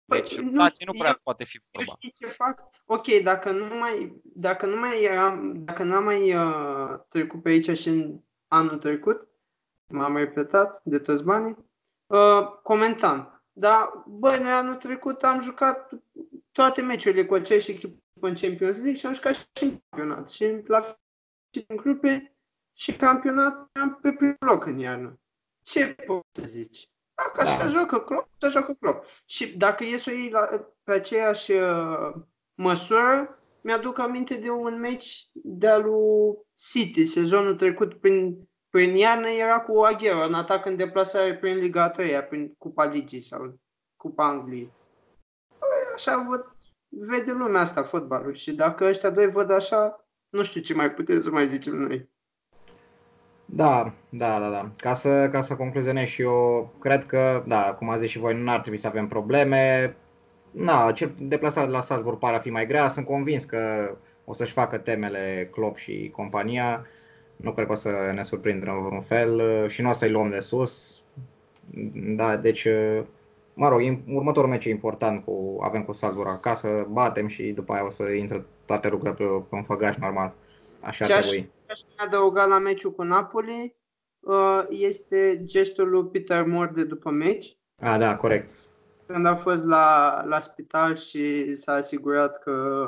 [0.05, 1.93] Deci, păi, nu, nu prea eu, poate fi vorba.
[1.95, 2.69] Știi ce fac?
[2.85, 7.77] Ok, dacă nu mai, dacă nu mai eram, dacă n-am mai uh, trecut pe aici
[7.77, 9.27] și în anul trecut,
[9.87, 11.57] m-am repetat de toți banii,
[12.05, 13.43] uh, comentam.
[13.51, 15.89] Dar, băi, noi anul trecut am jucat
[16.51, 20.29] toate meciurile cu aceeași echipă în Champions League și am jucat și în campionat.
[20.29, 20.81] Și la
[21.51, 22.34] și în grupe
[22.77, 25.19] și campionatul am pe primul loc în iarnă.
[25.61, 26.89] Ce poți să zici?
[27.15, 27.49] Dacă da.
[27.51, 29.05] așa joacă Klopp, așa joacă Klopp.
[29.25, 32.13] Și dacă e să o iei la, pe aceeași uh,
[32.55, 39.61] măsură, mi-aduc aminte de un meci de-a lui City, sezonul trecut prin, prin iarnă era
[39.61, 43.59] cu Aguero, în atac în deplasare prin Liga a 3 prin Cupa Ligii sau
[43.95, 44.73] Cupa Angliei.
[45.59, 46.55] Păi, așa văd,
[46.89, 51.21] vede lumea asta fotbalul și dacă ăștia doi văd așa, nu știu ce mai putem
[51.21, 52.09] să mai zicem noi.
[53.45, 54.71] Da, da, da, da.
[54.77, 58.41] Ca să, ca să concluzionez și eu, cred că, da, cum a zis și voi,
[58.41, 59.95] nu ar trebui să avem probleme.
[60.51, 62.87] Na, deplasarea de la Salzburg pare a fi mai grea.
[62.87, 63.91] Sunt convins că
[64.25, 66.85] o să-și facă temele Klopp și compania.
[67.35, 70.29] nu cred că o să ne surprindă în vreun fel și nu o să-i luăm
[70.29, 71.03] de sus.
[72.15, 72.67] Da, deci,
[73.53, 77.85] mă rog, următorul meci e important, cu, avem cu Salzburg acasă, batem și după aia
[77.85, 80.33] o să intre toate lucrurile pe, pe un făgaș normal.
[80.85, 81.51] Așa Ce aș, trebui.
[81.69, 83.75] aș adăuga la meciul cu Napoli
[84.19, 87.57] uh, este gestul lui Peter Moore de după meci.
[87.81, 88.49] Ah, da, corect.
[89.05, 92.87] Când a fost la, la spital și s-a asigurat că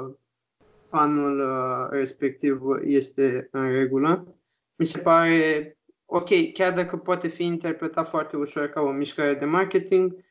[0.89, 4.35] fanul uh, respectiv este în regulă.
[4.75, 9.45] Mi se pare ok, chiar dacă poate fi interpretat foarte ușor ca o mișcare de
[9.45, 10.25] marketing,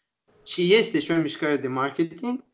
[0.45, 2.45] și este și o mișcare de marketing,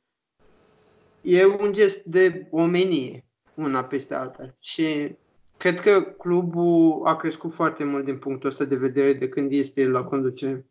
[1.21, 4.55] e un gest de omenie una peste alta.
[4.61, 5.17] Și
[5.57, 9.87] cred că clubul a crescut foarte mult din punctul ăsta de vedere de când este
[9.87, 10.67] la conducere.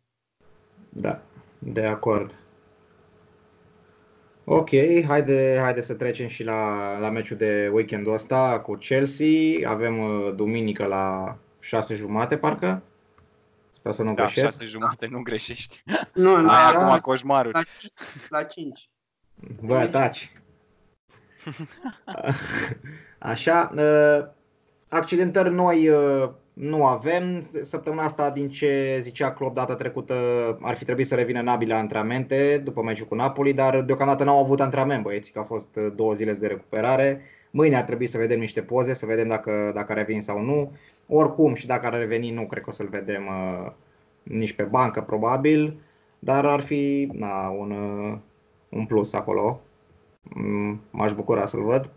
[0.90, 1.22] Da,
[1.60, 2.36] de acord.
[4.44, 4.70] Ok,
[5.08, 9.70] haide, haide să trecem și la, la meciul de weekendul ăsta cu Chelsea.
[9.70, 12.84] Avem uh, duminică la 6 jumate, parcă.
[13.70, 14.62] Sper să nu da, greșesc.
[14.62, 15.84] 6 jumate, nu greșești.
[16.14, 16.50] Nu, nu.
[16.50, 17.52] Ai acum coșmarul.
[17.52, 17.62] La,
[18.30, 18.90] la 5.
[19.62, 20.32] Bă, taci.
[23.34, 24.28] Așa, uh,
[24.88, 27.50] accidentări noi uh, nu avem.
[27.62, 30.16] Săptămâna asta, din ce zicea Klopp data trecută,
[30.62, 34.40] ar fi trebuit să revină Nabi la antrenamente după meciul cu Napoli, dar deocamdată n-au
[34.40, 37.22] avut antrenament băieții, că a fost uh, două zile de recuperare.
[37.52, 40.72] Mâine ar trebui să vedem niște poze, să vedem dacă, dacă revin sau nu.
[41.08, 43.72] Oricum, și dacă ar reveni, nu cred că o să-l vedem uh,
[44.24, 45.80] nici pe bancă, probabil,
[46.20, 48.18] dar ar fi na, un, uh,
[48.70, 49.62] un plus acolo.
[50.22, 51.92] Mm, m-aș bucura să-l văd.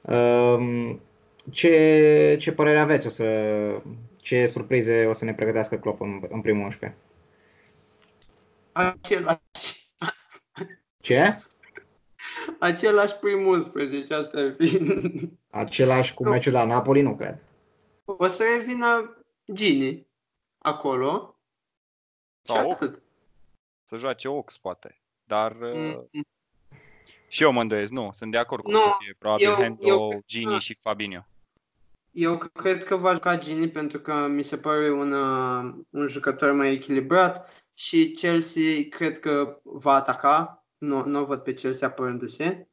[0.00, 0.96] Uh,
[1.50, 3.06] ce, ce părere aveți?
[3.06, 3.24] O să,
[4.16, 6.98] ce surprize o să ne pregătească Klopp în, în primul 11?
[8.72, 9.92] Același.
[11.00, 11.36] Ce?
[12.58, 14.80] Același primul 11, asta ar fi.
[15.50, 17.38] Același cu meciul la Napoli, nu cred.
[18.04, 19.16] O să revină
[19.52, 20.06] Gini
[20.58, 21.38] acolo.
[22.42, 23.02] Sau atât.
[23.84, 25.00] Să joace Ox, poate.
[25.24, 26.08] Dar mm.
[27.30, 29.54] Uh, și eu mă îndoiesc, nu, sunt de acord cu no, să fie probabil eu,
[29.54, 31.26] Hendo, eu, Gini și Fabinho.
[32.10, 36.52] Eu cred că va juca Gini pentru că mi se pare un, uh, un jucător
[36.52, 40.64] mai echilibrat și Chelsea cred că va ataca.
[40.78, 42.68] Nu, nu o văd pe Chelsea apărându-se.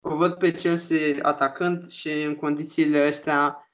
[0.00, 3.66] O văd pe Chelsea atacând și în condițiile astea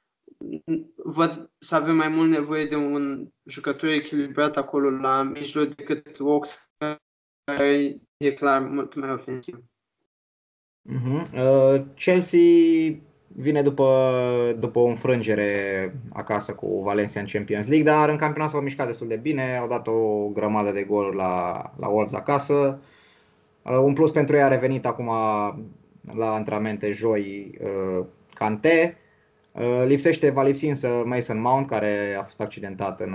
[0.97, 6.71] văd să avem mai mult nevoie de un jucător echilibrat acolo la mijloc decât Ox,
[7.45, 9.59] care e clar mult mai ofensiv.
[10.89, 11.23] Uh-huh.
[11.35, 12.41] Uh, Chelsea
[13.27, 14.13] vine după,
[14.59, 19.09] după o înfrângere acasă cu Valencia în Champions League, dar în campionat s-au mișcat destul
[19.09, 22.79] de bine, au dat o grămadă de goluri la, la Wolves acasă.
[23.63, 25.11] Uh, un plus pentru ei a revenit acum
[26.17, 28.97] la antrenamente joi uh, Cante.
[29.53, 33.15] Uh, lipsește, va lipsi însă Mason Mount, care a fost accidentat în,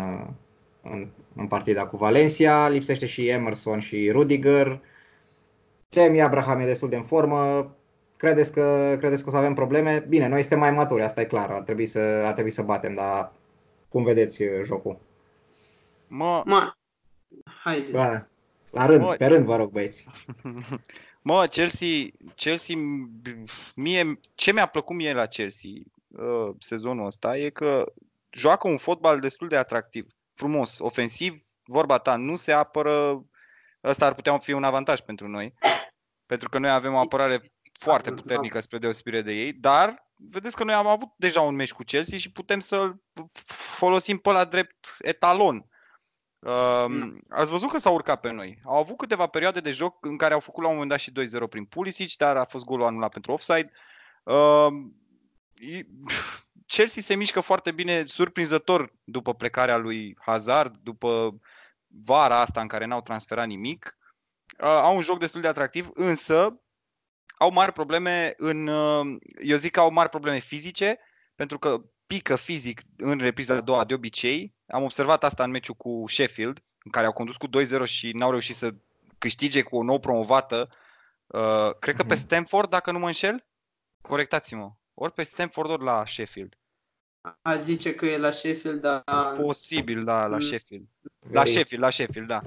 [0.81, 2.69] în, în partida cu Valencia.
[2.69, 4.81] Lipsește și Emerson și Rudiger.
[5.93, 7.71] Temi Abraham e destul de în formă.
[8.17, 10.05] Credeți că, credeți că o să avem probleme?
[10.07, 12.93] Bine, noi suntem mai maturi, asta e clar, ar trebui să, ar trebui să batem,
[12.93, 13.31] dar
[13.89, 14.97] cum vedeți uh, jocul?
[16.07, 16.41] Mă...
[16.45, 16.73] Mă...
[17.63, 17.91] Hai zi.
[17.91, 18.27] Ba,
[18.71, 19.13] la rând, mă...
[19.13, 20.07] pe rând vă rog băieți.
[21.25, 21.87] Mă, Chelsea,
[22.35, 22.75] Chelsea,
[23.75, 25.69] mie, ce mi-a plăcut mie la Chelsea
[26.07, 27.93] uh, sezonul ăsta e că
[28.29, 33.25] joacă un fotbal destul de atractiv, frumos, ofensiv, vorba ta, nu se apără,
[33.83, 35.53] ăsta ar putea fi un avantaj pentru noi,
[36.25, 40.63] pentru că noi avem o apărare foarte puternică spre deosebire de ei, dar vedeți că
[40.63, 43.01] noi am avut deja un meci cu Chelsea și putem să-l
[43.77, 45.67] folosim pe la drept etalon.
[46.39, 48.59] Uh, ați văzut că s-au urcat pe noi.
[48.63, 51.11] Au avut câteva perioade de joc în care au făcut la un moment dat și
[51.11, 53.71] 2-0 prin Pulisic, dar a fost golul anulat pentru offside.
[54.23, 54.67] Uh,
[56.73, 61.39] Chelsea se mișcă foarte bine, surprinzător după plecarea lui Hazard, după
[61.87, 63.97] vara asta în care n-au transferat nimic.
[64.63, 66.61] Uh, au un joc destul de atractiv, însă
[67.37, 70.99] au mari probleme în, uh, eu zic că au mari probleme fizice,
[71.35, 74.53] pentru că pică fizic în repriza a doua de obicei.
[74.67, 78.29] Am observat asta în meciul cu Sheffield, în care au condus cu 2-0 și n-au
[78.29, 78.73] reușit să
[79.17, 80.69] câștige cu o nouă promovată.
[81.27, 82.23] Uh, cred că pe mhm.
[82.23, 83.45] Stanford, dacă nu mă înșel,
[84.01, 86.57] corectați-mă, ori pe Stanford, ori la Sheffield.
[87.41, 89.03] A zice că e la Sheffield, dar...
[89.41, 90.41] Posibil, da, la mm.
[90.41, 90.85] Sheffield.
[91.31, 92.41] La Sheffield, la Sheffield, da.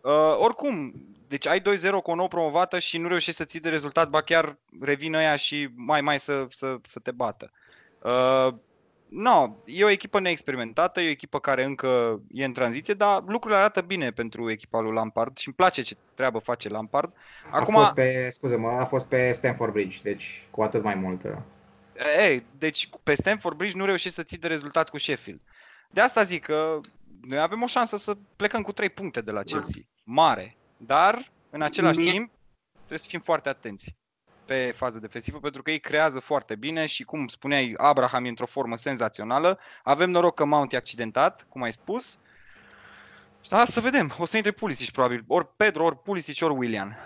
[0.00, 0.94] Uh, oricum,
[1.32, 1.64] deci ai 2-0
[2.02, 5.36] cu o nouă promovată și nu reușești să ții de rezultat, ba chiar revin ăia
[5.36, 7.50] și mai mai să, să, să te bată.
[8.02, 8.54] Uh,
[9.08, 13.58] no, e o echipă neexperimentată, e o echipă care încă e în tranziție, dar lucrurile
[13.60, 17.12] arată bine pentru echipa lui Lampard și îmi place ce treabă face Lampard.
[17.50, 21.22] Acum, a fost pe, scuze-mă, a fost pe Stanford Bridge, deci cu atât mai mult.
[21.24, 21.30] Uh.
[22.18, 25.40] Ei, deci pe Stanford Bridge nu reușești să ții de rezultat cu Sheffield.
[25.90, 26.80] De asta zic că
[27.20, 29.82] noi avem o șansă să plecăm cu 3 puncte de la Chelsea.
[30.04, 30.56] Mare.
[30.86, 32.10] Dar, în același Mie...
[32.10, 32.30] timp,
[32.76, 33.96] trebuie să fim foarte atenți
[34.44, 38.46] pe fază defensivă, pentru că ei creează foarte bine și, cum spuneai, Abraham e într-o
[38.46, 39.58] formă senzațională.
[39.82, 42.18] Avem noroc că Mount e accidentat, cum ai spus.
[43.48, 44.14] Da, să vedem.
[44.18, 45.24] O să intre Pulisic, probabil.
[45.26, 46.96] Ori Pedro, ori Pulisic, ori William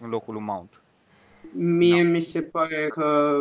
[0.00, 0.82] în locul lui Mount.
[1.52, 2.08] Mie da.
[2.08, 3.38] mi se pare că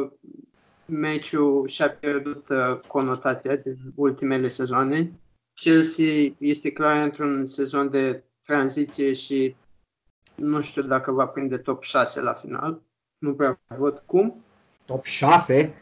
[0.86, 5.11] meciul și-a pierdut uh, conotația din ultimele sezoane.
[5.53, 9.55] Chelsea este clar într-un sezon de tranziție și
[10.36, 12.81] nu știu dacă va prinde top 6 la final.
[13.17, 14.43] Nu prea văd cum.
[14.86, 15.75] Top 6?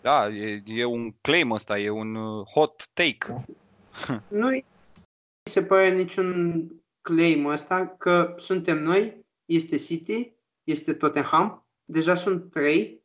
[0.00, 3.44] Da, e, e un claim ăsta, e un uh, hot take.
[4.28, 4.62] nu
[5.42, 6.62] se pare niciun
[7.00, 10.32] claim ăsta că suntem noi, este City,
[10.64, 13.02] este Tottenham, deja sunt trei,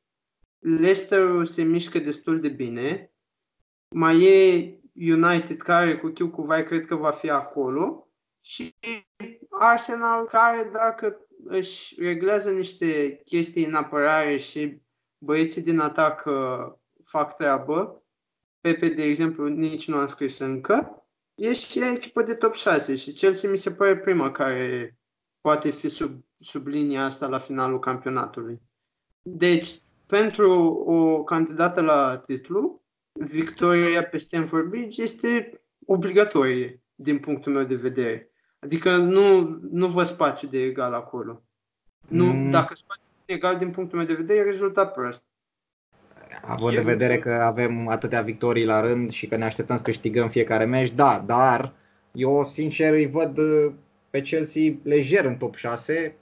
[0.59, 3.11] Leicester se mișcă destul de bine,
[3.95, 8.07] mai e United care cu chiu cu vai cred că va fi acolo
[8.45, 8.75] și
[9.49, 14.81] Arsenal care dacă își reglează niște chestii în apărare și
[15.17, 16.73] băieții din atac uh,
[17.03, 18.03] fac treabă,
[18.61, 23.11] Pepe, de exemplu, nici nu a scris încă, e și echipă de top 6 și
[23.11, 24.97] Chelsea mi se pare prima care
[25.41, 28.61] poate fi sub, sub linia asta la finalul campionatului.
[29.21, 30.51] Deci, pentru
[30.85, 38.32] o candidată la titlu, victoria pe Stanford Bridge este obligatorie din punctul meu de vedere.
[38.63, 41.41] Adică nu, nu vă spațiu de egal acolo.
[42.07, 42.51] Nu, mm.
[42.51, 45.23] Dacă spațiu de egal din punctul meu de vedere, e rezultat prost.
[46.41, 50.29] Având în vedere că avem atâtea victorii la rând și că ne așteptăm să câștigăm
[50.29, 51.73] fiecare meci, da, dar
[52.11, 53.71] eu sincer îi văd uh,
[54.09, 56.15] pe Chelsea lejer în top 6.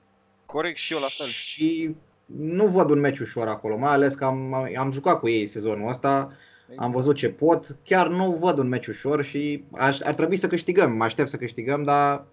[0.46, 1.28] Corect și eu la fel.
[1.28, 5.48] Și nu văd un meci ușor acolo, mai ales că am, am jucat cu ei
[5.48, 6.32] sezonul ăsta,
[6.76, 10.48] am văzut ce pot, chiar nu văd un meci ușor și aș, ar trebui să
[10.48, 12.26] câștigăm, mă aștept să câștigăm, dar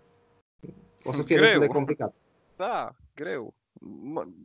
[1.03, 1.47] o să fie greu.
[1.47, 2.14] destul de complicat.
[2.57, 3.55] Da, greu.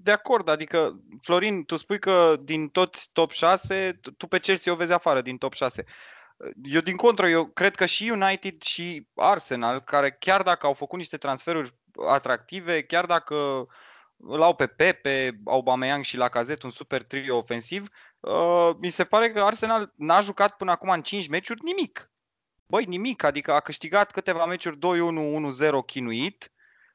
[0.03, 4.75] De acord, adică, Florin, tu spui că din toți top 6, tu pe Chelsea o
[4.75, 5.83] vezi afară din top 6.
[6.63, 10.97] Eu din contră, eu cred că și United și Arsenal, care chiar dacă au făcut
[10.97, 11.71] niște transferuri
[12.07, 13.67] atractive, chiar dacă
[14.17, 17.87] îl au pe Pepe, Aubameyang și Lacazette, un super trio ofensiv,
[18.23, 22.11] uh, mi se pare că Arsenal n-a jucat până acum în 5 meciuri nimic.
[22.65, 26.51] Băi, nimic, adică a câștigat câteva meciuri 2-1, 1-0 chinuit,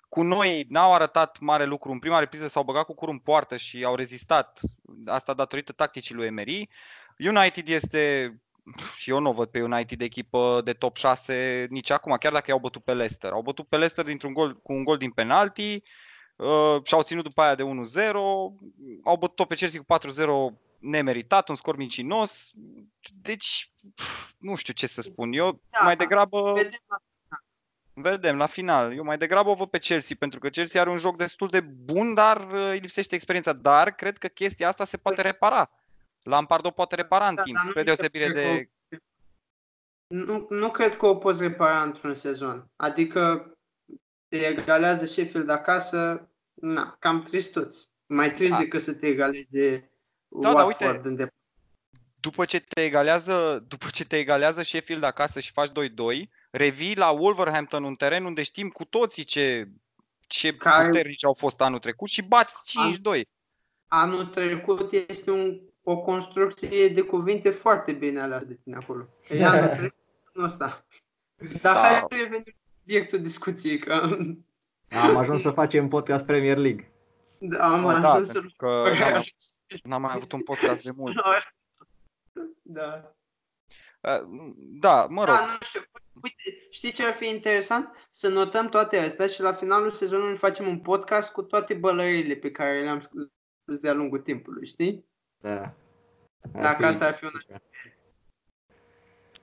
[0.08, 1.92] cu noi n-au arătat mare lucru.
[1.92, 4.60] În prima repriză s-au băgat cu curul în poartă și au rezistat.
[5.06, 6.68] Asta datorită tacticii lui Emery.
[7.18, 8.34] United este
[8.96, 12.32] și eu nu o văd pe United de echipă de top 6 nici acum, chiar
[12.32, 13.32] dacă i-au bătut pe Leicester.
[13.32, 15.82] Au bătut pe Leicester dintr-un gol, cu un gol din penalti
[16.36, 17.66] uh, și-au ținut după aia de 1-0,
[19.04, 19.98] au bătut-o pe Chelsea cu
[20.52, 22.52] 4-0 nemeritat, un scor mincinos.
[23.22, 23.72] Deci,
[24.38, 25.32] nu știu ce să spun.
[25.32, 26.52] Eu da, mai degrabă...
[26.52, 26.96] Vedem la,
[27.92, 28.92] vedem la final.
[28.92, 31.60] Eu mai degrabă o văd pe Chelsea, pentru că Chelsea are un joc destul de
[31.60, 33.52] bun, dar uh, îi lipsește experiența.
[33.52, 35.70] Dar cred că chestia asta se poate repara.
[36.22, 38.70] Lampard o poate repara în da, timp, spre deosebire de...
[40.06, 42.70] Nu, nu cred că o poți repara într-un sezon.
[42.76, 43.52] Adică
[44.28, 47.88] te egalează Sheffield acasă, na, cam tristuți.
[48.06, 48.58] Mai trist da.
[48.58, 49.90] decât să te egaleze
[50.28, 51.16] da, da, uite, în
[52.20, 55.72] după ce te egalează, după ce te egalează Sheffield acasă și faci 2-2,
[56.50, 59.68] revii la Wolverhampton, un teren unde știm cu toții ce,
[60.26, 60.86] ce Care...
[60.86, 62.78] puternici au fost anul trecut și bați
[63.18, 63.20] 5-2.
[63.88, 69.08] Anul trecut este un, o construcție de cuvinte foarte bine aleasă de tine acolo.
[69.28, 69.94] E anul trecut
[70.42, 70.84] ăsta.
[71.62, 71.80] Dar da.
[71.80, 73.78] hai să revenim subiectul discuției.
[73.78, 73.92] Că...
[74.90, 76.92] Am ajuns să facem podcast Premier League.
[77.38, 78.40] Da, am oh, ajuns da, să...
[78.56, 78.66] Că
[78.98, 79.22] n-am,
[79.82, 81.16] n-am mai avut un podcast de mult.
[82.62, 83.14] Da.
[84.56, 85.34] Da, mă rog.
[85.34, 85.80] Da, nu știu.
[86.22, 88.08] Uite, știi ce ar fi interesant?
[88.10, 92.50] Să notăm toate astea și la finalul sezonului facem un podcast cu toate bălările pe
[92.50, 95.04] care le-am spus de-a lungul timpului, știi?
[95.40, 95.60] Da.
[95.60, 97.60] Ar Dacă asta ar fi una.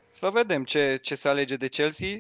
[0.10, 2.18] Să vedem ce, ce se alege de Chelsea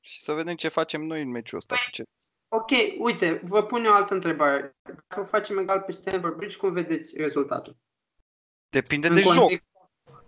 [0.00, 2.14] și să vedem ce facem noi în meciul ăsta cu Chelsea.
[2.54, 4.76] Ok, uite, vă pun o altă întrebare.
[4.82, 7.76] Dacă facem egal pe Stanford Bridge, cum vedeți rezultatul?
[8.68, 9.50] Depinde în de context...
[9.50, 10.24] joc.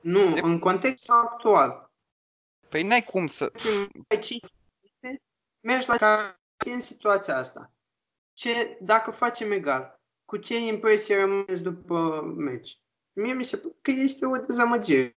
[0.00, 0.40] Nu, de...
[0.40, 1.90] în contextul actual.
[2.68, 3.52] Păi n-ai cum să...
[5.60, 6.40] Mergi la care
[6.72, 7.72] în situația asta.
[8.32, 12.78] Ce, dacă facem egal, cu ce impresie rămâneți după meci?
[13.12, 15.16] Mie mi se pare că este o dezamăgire.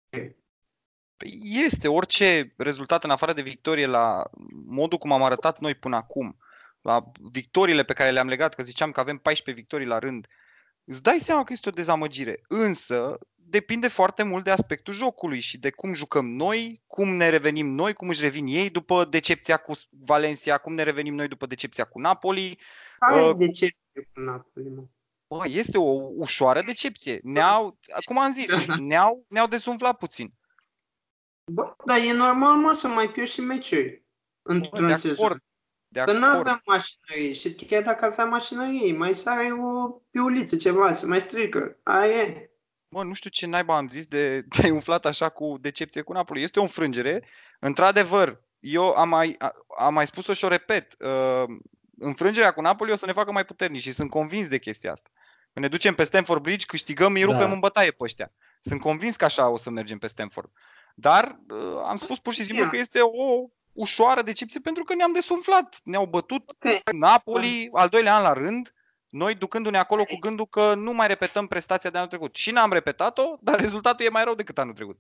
[1.18, 4.24] Păi este orice rezultat în afară de victorie la
[4.66, 6.38] modul cum am arătat noi până acum,
[6.82, 10.28] la victoriile pe care le-am legat, că ziceam că avem 14 victorii la rând,
[10.84, 12.42] îți dai seama că este o dezamăgire.
[12.48, 17.68] Însă, depinde foarte mult de aspectul jocului și de cum jucăm noi, cum ne revenim
[17.68, 21.84] noi, cum își revin ei după decepția cu Valencia, cum ne revenim noi după decepția
[21.84, 22.60] cu Napoli.
[23.00, 24.84] Care uh, decepție cu Napoli, mă?
[25.28, 27.20] Bă, este o ușoară decepție.
[27.24, 30.34] Ne-au, cum am zis, ne-au, ne-au desumflat puțin.
[31.52, 34.04] Bă, dar e normal, mă, să mai pierzi și meciuri
[34.42, 35.44] într-un sezon.
[35.88, 40.92] De că nu avem mașinărie și chiar dacă aveam mașinărie, mai sare o piuliță, ceva,
[40.92, 41.80] să mai strică.
[41.84, 42.50] Aia e.
[42.88, 46.44] Mă, nu știu ce naiba am zis de te-ai umflat așa cu decepție cu Napoli.
[46.44, 47.28] Este o înfrângere.
[47.60, 49.38] Într-adevăr, eu am mai,
[49.78, 50.96] am mai spus-o și o repet.
[51.00, 51.56] Uh,
[51.98, 55.10] înfrângerea cu Napoli o să ne facă mai puternici și sunt convins de chestia asta.
[55.54, 57.52] Când ne ducem pe Stamford Bridge, câștigăm, îi rupem da.
[57.52, 58.32] în bătaie pe ăștia.
[58.62, 60.52] Sunt convins că așa o să mergem pe Stamford.
[60.98, 65.14] Dar uh, am spus pur și simplu că este o ușoară decepție pentru că ne-am
[65.14, 65.80] desumflat.
[65.84, 66.82] Ne-au bătut okay.
[66.92, 68.74] Napoli al doilea an la rând,
[69.10, 72.36] noi ducându-ne acolo cu gândul că nu mai repetăm prestația de anul trecut.
[72.36, 74.98] Și n-am repetat-o, dar rezultatul e mai rău decât anul trecut.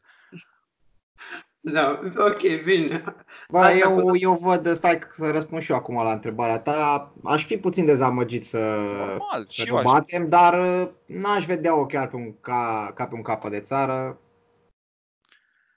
[1.59, 3.03] Da, ok, bine.
[3.49, 7.11] Bă, eu, eu văd, stai să răspund și eu acum la întrebarea ta.
[7.23, 10.27] Aș fi puțin dezamăgit să, Normal, să nu batem, aș...
[10.27, 14.19] dar uh, n-aș vedea-o chiar pe un ca, ca pe un capă de țară.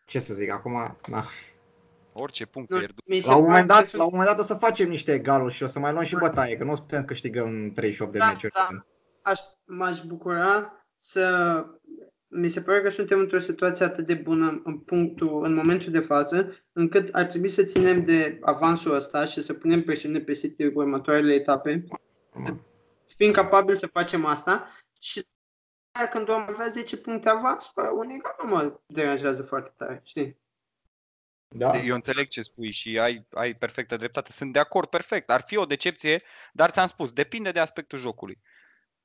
[0.08, 0.96] Ce să zic acum?
[1.06, 1.24] Na.
[2.12, 3.26] Orice punct nu, pierdut.
[3.26, 5.66] La un, moment dat, la un moment dat o să facem niște egaluri și o
[5.66, 8.26] să mai luăm și bătaie, că nu o să putem să câștigăm 38 de da,
[8.26, 8.52] meciuri.
[8.52, 8.68] Da.
[9.22, 11.64] Aș, m-aș bucura să...
[12.28, 15.98] Mi se pare că suntem într-o situație atât de bună în punctul, în momentul de
[15.98, 20.66] față, încât ar trebui să ținem de avansul ăsta și să punem presiune pe City
[20.66, 21.84] următoarele etape.
[22.32, 22.64] Mm.
[23.16, 24.66] Fiind capabil să facem asta
[25.00, 25.26] și
[26.06, 30.36] când vom avea 10 puncte avans, un egal nu mă deranjează foarte tare, știi?
[31.48, 31.76] Da.
[31.76, 34.32] Eu înțeleg ce spui și ai, ai perfectă dreptate.
[34.32, 35.30] Sunt de acord, perfect.
[35.30, 36.22] Ar fi o decepție,
[36.52, 38.38] dar ți-am spus, depinde de aspectul jocului.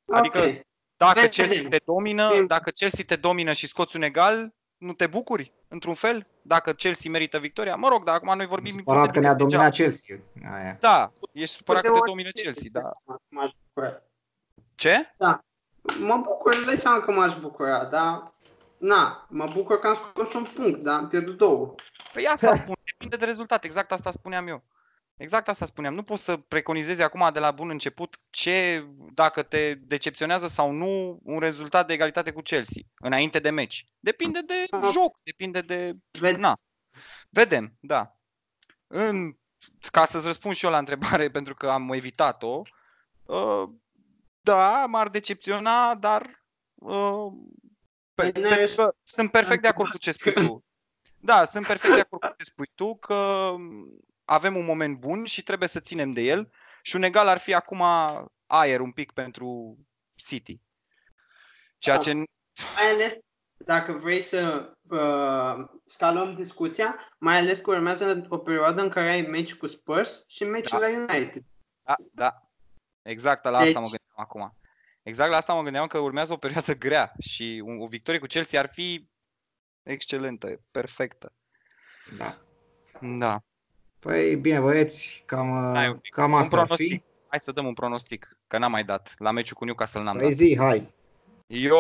[0.08, 0.68] Adică okay.
[0.98, 5.54] dacă Chelsea te domină, dacă Chelsea te domină și scoți un egal, nu te bucuri,
[5.68, 7.76] într-un fel, dacă Chelsea merită victoria?
[7.76, 8.72] Mă rog, dar acum noi vorbim...
[8.72, 10.16] Supărat că ne-a dominat Chelsea.
[10.54, 10.78] Aia.
[10.80, 12.92] Da, ești supărat că te domină Chelsea, da.
[14.76, 15.14] Ce?
[15.18, 15.44] Da.
[16.00, 18.34] Mă bucur, de seama că m-aș bucura, dar...
[18.78, 21.76] Na, mă bucur că am scos un punct, dar am pierdut două.
[22.14, 24.64] Păi asta spun, depinde de rezultat, exact asta spuneam eu.
[25.18, 25.94] Exact asta spuneam.
[25.94, 31.20] Nu poți să preconizezi acum de la bun început ce, dacă te decepționează sau nu,
[31.24, 33.86] un rezultat de egalitate cu Chelsea, înainte de meci.
[34.00, 35.96] Depinde de joc, depinde de...
[36.38, 36.60] Na.
[37.30, 38.18] Vedem, da.
[38.88, 39.38] În,
[39.92, 42.62] ca să-ți răspund și eu la întrebare, pentru că am evitat-o,
[43.26, 43.64] uh,
[44.44, 47.32] da, m-ar decepționa, dar uh,
[48.14, 48.66] pe, pe, pe,
[49.04, 50.64] sunt perfect de acord cu ce spui tu.
[51.20, 53.54] Da, sunt perfect de acord cu ce spui tu, că
[54.26, 57.54] avem un moment bun și trebuie să ținem de el și un egal ar fi
[57.54, 57.84] acum
[58.46, 59.78] aer un pic pentru
[60.16, 60.62] City.
[61.78, 62.14] Ceea ce...
[62.14, 63.12] Mai ales
[63.66, 69.22] dacă vrei să uh, scalăm discuția, mai ales că urmează o perioadă în care ai
[69.22, 70.78] meci cu Spurs și meci da.
[70.78, 71.44] la United.
[71.84, 72.50] Da, da.
[73.02, 73.74] Exact, la asta deci...
[73.74, 74.58] mă gândeam acum.
[75.04, 78.60] Exact la asta mă gândeam că urmează o perioadă grea și o victorie cu Chelsea
[78.60, 79.10] ar fi
[79.84, 81.34] excelentă, perfectă.
[82.18, 82.38] Da.
[83.02, 83.44] Da.
[84.00, 87.02] Păi bine băieți, cam, hai, cam asta ar fi.
[87.28, 89.14] Hai să dăm un pronostic, că n-am mai dat.
[89.18, 90.36] La meciul cu Newcastle n-am păi dat.
[90.36, 90.94] zi, hai.
[91.48, 91.78] Eu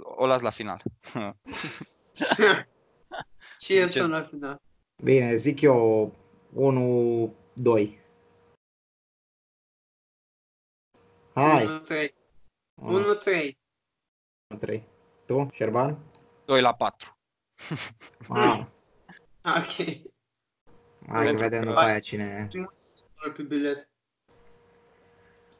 [0.00, 0.82] o las la final.
[3.60, 4.60] Și eu tot la final.
[5.02, 6.12] Bine, zic eu
[7.74, 8.05] 1-2.
[11.36, 11.82] Hai.
[11.84, 12.08] 1-3.
[12.74, 13.56] 1-3.
[14.54, 14.82] 1-3.
[15.26, 15.98] Tu, Șerban?
[16.44, 17.18] 2 la 4.
[18.28, 18.66] Ah.
[19.60, 19.86] ok.
[21.08, 22.48] Hai că vedem după aia cine...
[23.36, 23.88] Pe bilet.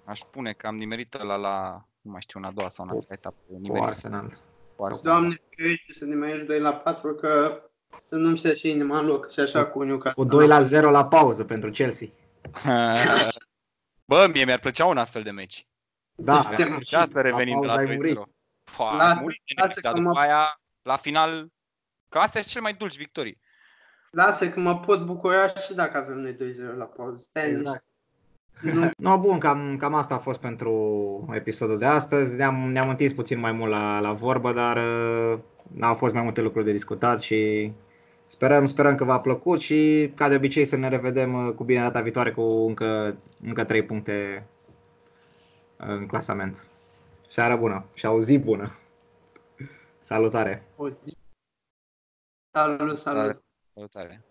[0.05, 2.95] Aș spune că am nimerit la la, nu mai știu, una a doua sau una
[2.95, 3.37] a etapă.
[3.69, 4.39] Cu Arsenal.
[4.77, 5.19] Cu Arsenal.
[5.19, 7.63] Doamne, ferește să nimerești 2 la 4, că
[8.09, 10.23] să nu-mi se și inima în loc, și așa cu Newcastle.
[10.23, 12.09] Cu 2 la 0 la pauză pentru Chelsea.
[14.07, 15.67] Bă, mie mi-ar plăcea un astfel de meci.
[16.15, 17.87] Da, mi-ar plăcea să revenim de la 2-0.
[18.77, 20.19] Pua, la, murit, dar după mă...
[20.19, 21.53] aia, la final,
[22.09, 23.41] că astea sunt cele mai dulci victorii.
[24.11, 27.17] Lasă că mă pot bucura și dacă avem noi 2-0 la pauză.
[27.23, 27.85] Stai exact.
[28.61, 28.91] Nu.
[29.09, 32.35] no, bun, cam, cam asta a fost pentru episodul de astăzi.
[32.35, 35.39] Ne-am, ne-am întins puțin mai mult la, la vorbă, dar uh,
[35.81, 37.73] au fost mai multe lucruri de discutat și
[38.27, 41.81] sperăm, sperăm că v-a plăcut și ca de obicei să ne revedem uh, cu bine
[41.81, 44.47] data viitoare cu încă, încă 3 puncte
[45.77, 46.67] în clasament.
[47.27, 48.79] Seară bună și o zi bună!
[50.01, 50.63] Salutare!
[50.77, 51.17] O zi.
[52.53, 53.43] Salut, salut!
[53.75, 54.25] Salutare!